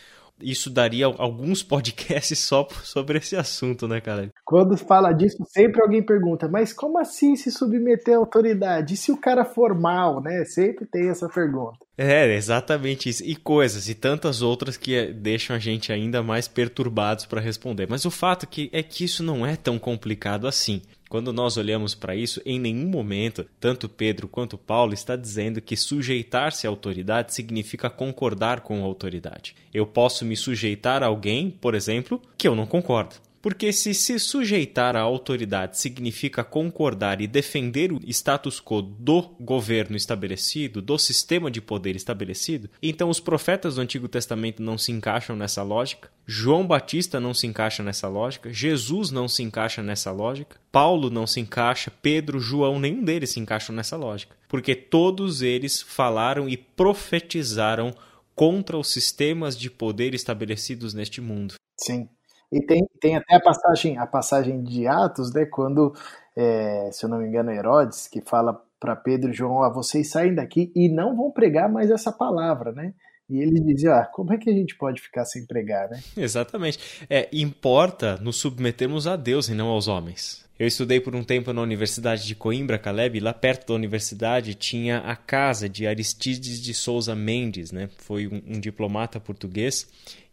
[0.41, 4.31] Isso daria alguns podcasts só sobre esse assunto, né, cara?
[4.45, 8.95] Quando fala disso, sempre alguém pergunta, mas como assim se submeter à autoridade?
[8.95, 10.45] E se o cara for mal, né?
[10.45, 11.77] Sempre tem essa pergunta.
[11.99, 13.25] É, exatamente isso.
[13.25, 17.87] E coisas, e tantas outras que deixam a gente ainda mais perturbados para responder.
[17.91, 20.81] Mas o fato é que isso não é tão complicado assim.
[21.11, 25.77] Quando nós olhamos para isso, em nenhum momento, tanto Pedro quanto Paulo está dizendo que
[25.77, 29.57] sujeitar-se à autoridade significa concordar com a autoridade.
[29.75, 33.17] Eu posso me sujeitar a alguém, por exemplo, que eu não concordo.
[33.43, 39.97] Porque se se sujeitar à autoridade significa concordar e defender o status quo do governo
[39.97, 45.35] estabelecido, do sistema de poder estabelecido, então os profetas do Antigo Testamento não se encaixam
[45.37, 50.61] nessa lógica, João Batista não se encaixa nessa lógica, Jesus não se encaixa nessa lógica,
[50.71, 55.81] Paulo não se encaixa, Pedro, João, nenhum deles se encaixam nessa lógica, porque todos eles
[55.81, 57.95] falaram e profetizaram
[58.35, 61.55] contra os sistemas de poder estabelecidos neste mundo.
[61.79, 62.09] Sim.
[62.53, 65.95] E tem, tem até a passagem, a passagem de Atos, né, quando,
[66.37, 70.11] é, se eu não me engano, Herodes, que fala para Pedro e João, ah, vocês
[70.11, 72.95] saem daqui e não vão pregar mais essa palavra, né?
[73.29, 76.01] E ele dizia, ah, como é que a gente pode ficar sem pregar, né?
[76.17, 77.07] Exatamente.
[77.09, 80.49] É, importa nos submetermos a Deus e não aos homens.
[80.59, 84.55] Eu estudei por um tempo na Universidade de Coimbra, Caleb, e lá perto da universidade
[84.55, 87.89] tinha a casa de Aristides de Souza Mendes, né?
[87.99, 89.89] Foi um, um diplomata português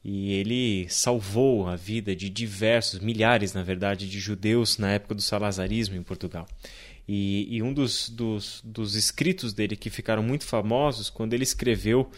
[0.10, 5.22] e ele salvou a vida de diversos, milhares, na verdade, de judeus na época do
[5.22, 6.48] salazarismo em Portugal.
[7.06, 12.10] E, e um dos, dos, dos, escritos dele que ficaram muito famosos, quando ele escreveu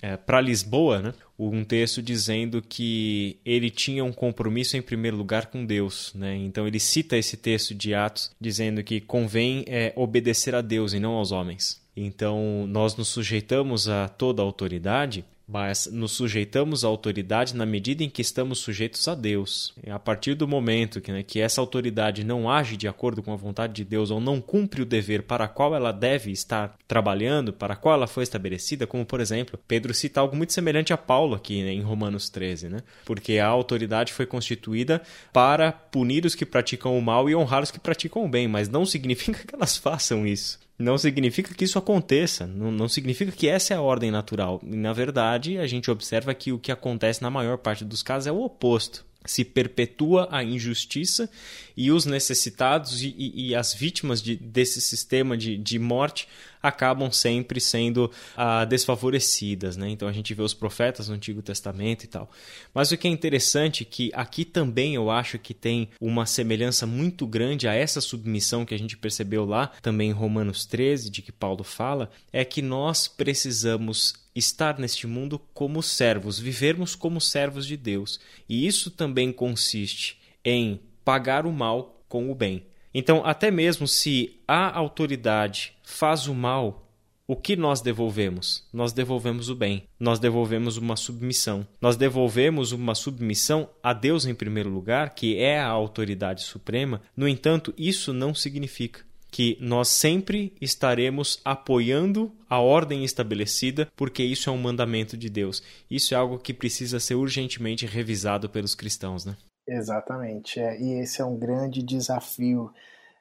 [0.00, 5.46] é, para Lisboa, né, um texto dizendo que ele tinha um compromisso em primeiro lugar
[5.46, 6.14] com Deus.
[6.14, 6.36] Né?
[6.36, 10.98] Então ele cita esse texto de Atos dizendo que convém é, obedecer a Deus e
[10.98, 11.82] não aos homens.
[11.94, 18.02] Então nós nos sujeitamos a toda a autoridade mas nos sujeitamos à autoridade na medida
[18.02, 19.72] em que estamos sujeitos a Deus.
[19.88, 23.36] A partir do momento que, né, que essa autoridade não age de acordo com a
[23.36, 27.76] vontade de Deus ou não cumpre o dever para qual ela deve estar trabalhando, para
[27.76, 31.62] qual ela foi estabelecida, como por exemplo, Pedro cita algo muito semelhante a Paulo aqui
[31.62, 32.78] né, em Romanos 13, né?
[33.04, 35.00] porque a autoridade foi constituída
[35.32, 38.68] para punir os que praticam o mal e honrar os que praticam o bem, mas
[38.68, 43.48] não significa que elas façam isso não significa que isso aconteça, não, não, significa que
[43.48, 44.60] essa é a ordem natural.
[44.62, 48.32] Na verdade, a gente observa que o que acontece na maior parte dos casos é
[48.32, 49.04] o oposto.
[49.26, 51.28] Se perpetua a injustiça
[51.76, 56.28] e os necessitados e, e, e as vítimas de, desse sistema de, de morte
[56.62, 59.88] acabam sempre sendo ah, desfavorecidas, né?
[59.88, 62.30] Então a gente vê os profetas no Antigo Testamento e tal.
[62.74, 66.86] Mas o que é interessante é que aqui também eu acho que tem uma semelhança
[66.86, 71.22] muito grande a essa submissão que a gente percebeu lá, também em Romanos 13, de
[71.22, 77.66] que Paulo fala, é que nós precisamos estar neste mundo como servos, vivermos como servos
[77.66, 78.20] de Deus.
[78.48, 82.66] E isso também consiste em pagar o mal com o bem.
[82.94, 86.86] Então, até mesmo se a autoridade faz o mal,
[87.28, 88.64] o que nós devolvemos?
[88.72, 89.82] Nós devolvemos o bem.
[89.98, 91.66] Nós devolvemos uma submissão.
[91.80, 97.02] Nós devolvemos uma submissão a Deus em primeiro lugar, que é a autoridade suprema.
[97.16, 99.05] No entanto, isso não significa
[99.36, 105.62] que nós sempre estaremos apoiando a ordem estabelecida, porque isso é um mandamento de Deus.
[105.90, 109.36] Isso é algo que precisa ser urgentemente revisado pelos cristãos, né?
[109.68, 112.70] Exatamente, é, e esse é um grande desafio,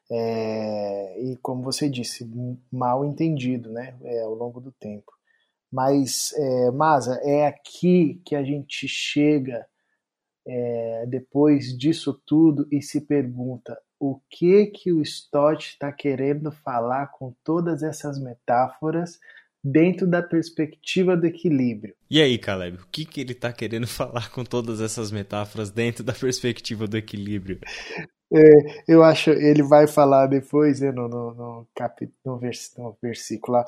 [0.09, 2.25] é, e como você disse,
[2.71, 5.11] mal entendido né, é, ao longo do tempo.
[5.69, 9.67] Mas, é, Masa, é aqui que a gente chega
[10.47, 17.07] é, depois disso tudo e se pergunta o que que o Stott está querendo falar
[17.07, 19.19] com todas essas metáforas
[19.63, 21.95] dentro da perspectiva do equilíbrio.
[22.07, 26.03] E aí, Caleb, o que, que ele está querendo falar com todas essas metáforas dentro
[26.03, 27.59] da perspectiva do equilíbrio?
[28.31, 32.97] É, eu acho ele vai falar depois né, no, no, no, cap, no, vers, no
[33.01, 33.65] versículo lá.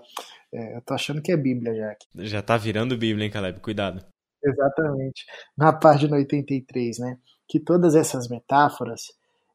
[0.51, 1.91] É, eu tô achando que é Bíblia já.
[1.91, 2.07] Aqui.
[2.15, 3.59] Já tá virando Bíblia, hein, Caleb?
[3.59, 4.05] Cuidado.
[4.43, 5.25] Exatamente.
[5.57, 7.17] Na página 83, né?
[7.47, 9.13] Que todas essas metáforas,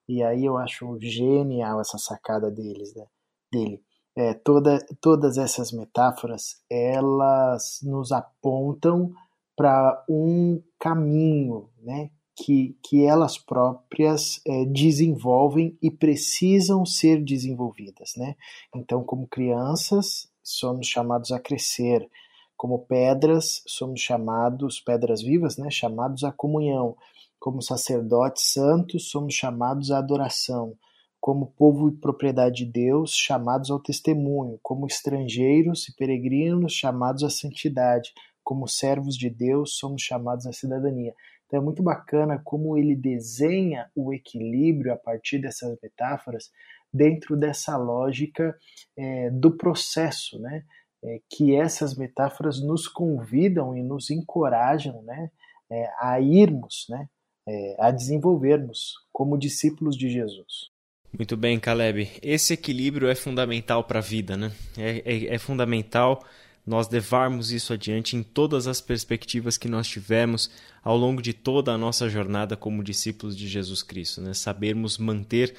[0.09, 3.07] e aí eu acho genial essa sacada deles, né,
[3.53, 3.83] dele
[4.17, 9.13] é, toda, todas essas metáforas elas nos apontam
[9.57, 18.13] para um caminho né, que, que elas próprias é, desenvolvem e precisam ser desenvolvidas.
[18.17, 18.35] Né?
[18.75, 22.09] Então, como crianças, somos chamados a crescer.
[22.57, 26.97] Como pedras, somos chamados, pedras vivas, né, chamados à comunhão.
[27.43, 30.79] Como sacerdotes santos, somos chamados à adoração
[31.21, 37.31] como povo e propriedade de Deus, chamados ao testemunho, como estrangeiros e peregrinos, chamados à
[37.31, 38.13] santidade,
[38.45, 41.13] como servos de Deus, somos chamados à cidadania.
[41.45, 46.49] Então é muito bacana como ele desenha o equilíbrio a partir dessas metáforas
[46.95, 48.57] dentro dessa lógica
[48.97, 50.63] é, do processo, né?
[51.03, 55.29] É, que essas metáforas nos convidam e nos encorajam, né?
[55.69, 57.09] É, a irmos, né?
[57.47, 60.71] É, a desenvolvermos como discípulos de Jesus.
[61.17, 62.09] Muito bem, Caleb.
[62.23, 64.51] Esse equilíbrio é fundamental para a vida, né?
[64.79, 66.25] É, é, é, fundamental
[66.67, 70.51] nós levarmos isso adiante em todas as perspectivas que nós tivemos
[70.83, 74.33] ao longo de toda a nossa jornada como discípulos de Jesus Cristo, né?
[74.33, 75.55] Sabermos manter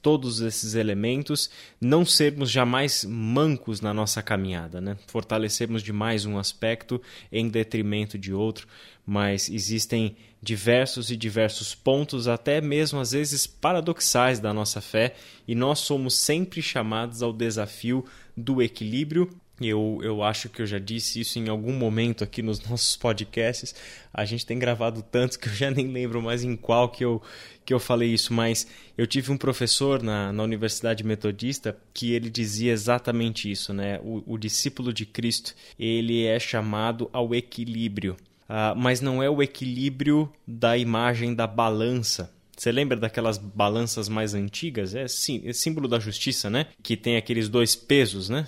[0.00, 4.96] todos esses elementos, não sermos jamais mancos na nossa caminhada, né?
[5.06, 8.66] Fortalecermos demais um aspecto em detrimento de outro,
[9.04, 15.14] mas existem diversos e diversos pontos, até mesmo às vezes paradoxais da nossa fé,
[15.46, 18.04] e nós somos sempre chamados ao desafio
[18.36, 19.28] do equilíbrio
[19.60, 23.74] eu, eu acho que eu já disse isso em algum momento aqui nos nossos podcasts.
[24.12, 27.20] A gente tem gravado tantos que eu já nem lembro mais em qual que eu,
[27.64, 32.30] que eu falei isso, mas eu tive um professor na, na Universidade Metodista que ele
[32.30, 33.98] dizia exatamente isso, né?
[34.02, 38.16] O, o discípulo de Cristo, ele é chamado ao equilíbrio.
[38.48, 44.34] Uh, mas não é o equilíbrio da imagem da balança, você lembra daquelas balanças mais
[44.34, 44.92] antigas?
[44.92, 46.66] É, sim, é símbolo da justiça, né?
[46.82, 48.46] Que tem aqueles dois pesos, né?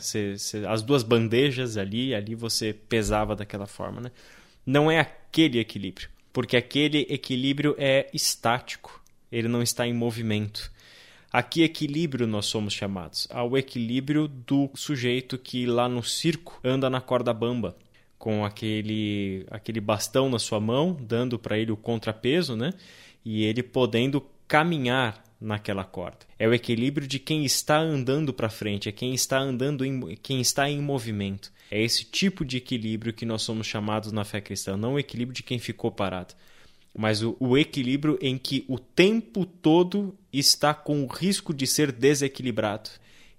[0.68, 4.10] As duas bandejas ali, ali você pesava daquela forma, né?
[4.66, 9.00] Não é aquele equilíbrio, porque aquele equilíbrio é estático,
[9.30, 10.72] ele não está em movimento.
[11.32, 17.00] Aqui equilíbrio nós somos chamados, ao equilíbrio do sujeito que lá no circo anda na
[17.00, 17.76] corda bamba,
[18.18, 22.74] com aquele aquele bastão na sua mão, dando para ele o contrapeso, né?
[23.24, 26.18] E ele podendo caminhar naquela corda.
[26.38, 30.40] É o equilíbrio de quem está andando para frente, é quem está andando em, quem
[30.40, 31.50] está em movimento.
[31.70, 35.34] É esse tipo de equilíbrio que nós somos chamados na fé cristã, não o equilíbrio
[35.34, 36.34] de quem ficou parado,
[36.96, 41.92] mas o, o equilíbrio em que o tempo todo está com o risco de ser
[41.92, 42.90] desequilibrado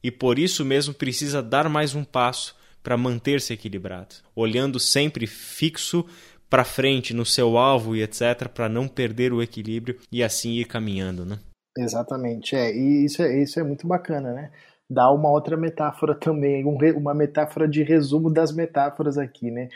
[0.04, 6.06] e por isso mesmo precisa dar mais um passo para manter-se equilibrado, olhando sempre fixo
[6.52, 10.66] para frente no seu alvo e etc, para não perder o equilíbrio e assim ir
[10.66, 11.39] caminhando, né?
[11.78, 12.76] Exatamente, é.
[12.76, 14.52] E isso é, isso é muito bacana, né?
[14.89, 19.70] Dá uma outra metáfora também, um, uma metáfora de resumo das metáforas aqui, né?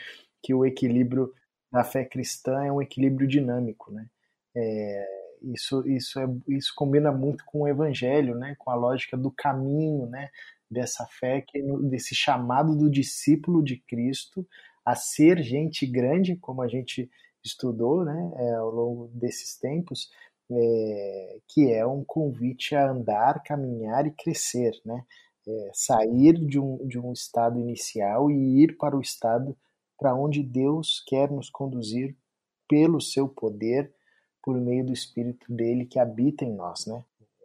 [0.43, 1.34] Que o equilíbrio
[1.71, 4.05] da fé cristã é um equilíbrio dinâmico, né?
[4.53, 5.05] É,
[5.43, 8.53] isso, isso, é, isso combina muito com o evangelho, né?
[8.59, 10.30] Com a lógica do caminho, né?
[10.69, 14.45] dessa fé, que desse chamado do discípulo de Cristo
[14.86, 17.09] a ser gente grande, como a gente
[17.43, 20.09] estudou né, é, ao longo desses tempos,
[20.51, 25.03] é, que é um convite a andar, caminhar e crescer, né?
[25.47, 29.55] É, sair de um, de um estado inicial e ir para o estado
[29.97, 32.15] para onde Deus quer nos conduzir
[32.67, 33.93] pelo seu poder,
[34.41, 37.03] por meio do Espírito dele que habita em nós, né?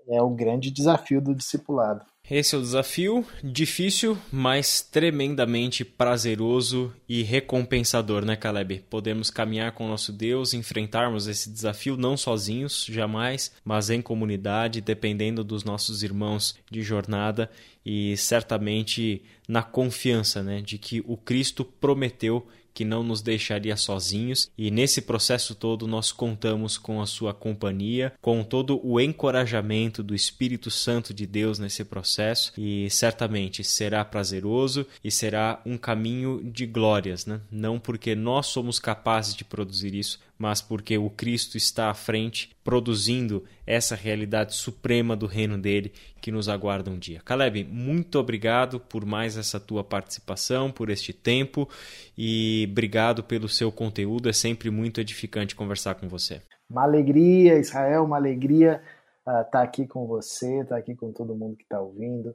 [0.09, 2.05] É o grande desafio do discipulado.
[2.29, 8.85] Esse é o desafio, difícil, mas tremendamente prazeroso e recompensador, né, Caleb?
[8.89, 14.81] Podemos caminhar com o nosso Deus, enfrentarmos esse desafio não sozinhos, jamais, mas em comunidade,
[14.81, 17.51] dependendo dos nossos irmãos de jornada
[17.85, 24.51] e certamente na confiança, né, de que o Cristo prometeu que não nos deixaria sozinhos
[24.57, 30.15] e nesse processo todo nós contamos com a sua companhia, com todo o encorajamento do
[30.15, 36.67] Espírito Santo de Deus nesse processo e certamente será prazeroso e será um caminho de
[36.67, 37.41] glórias, né?
[37.51, 42.57] não porque nós somos capazes de produzir isso, mas porque o Cristo está à frente,
[42.65, 47.21] produzindo essa realidade suprema do reino dele que nos aguarda um dia.
[47.23, 51.69] Caleb, muito obrigado por mais essa tua participação, por este tempo
[52.17, 54.31] e obrigado pelo seu conteúdo.
[54.31, 56.41] É sempre muito edificante conversar com você.
[56.71, 58.83] Uma alegria, Israel, uma alegria
[59.19, 62.35] estar uh, tá aqui com você, estar tá aqui com todo mundo que está ouvindo.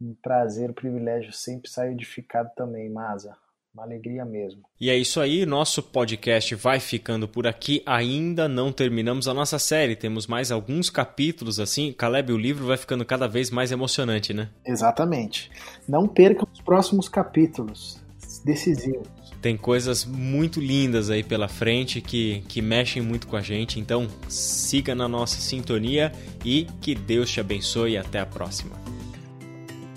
[0.00, 3.36] Um prazer, um privilégio sempre sair edificado também, Maza.
[3.74, 4.62] Uma alegria mesmo.
[4.80, 7.82] E é isso aí, nosso podcast vai ficando por aqui.
[7.84, 11.92] Ainda não terminamos a nossa série, temos mais alguns capítulos assim.
[11.92, 14.48] Caleb, o livro vai ficando cada vez mais emocionante, né?
[14.64, 15.50] Exatamente.
[15.88, 18.00] Não percam os próximos capítulos
[18.44, 19.08] decisivos.
[19.42, 23.80] Tem coisas muito lindas aí pela frente que, que mexem muito com a gente.
[23.80, 26.12] Então siga na nossa sintonia
[26.44, 28.76] e que Deus te abençoe e até a próxima.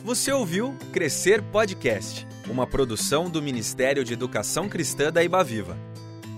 [0.03, 5.77] Você ouviu Crescer Podcast uma produção do Ministério de Educação Cristã da Ibaviva.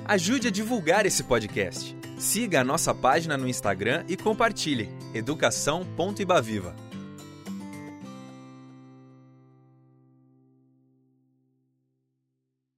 [0.06, 1.96] Ajude a divulgar esse podcast.
[2.18, 6.89] Siga a nossa página no Instagram e compartilhe educação.ibaviva.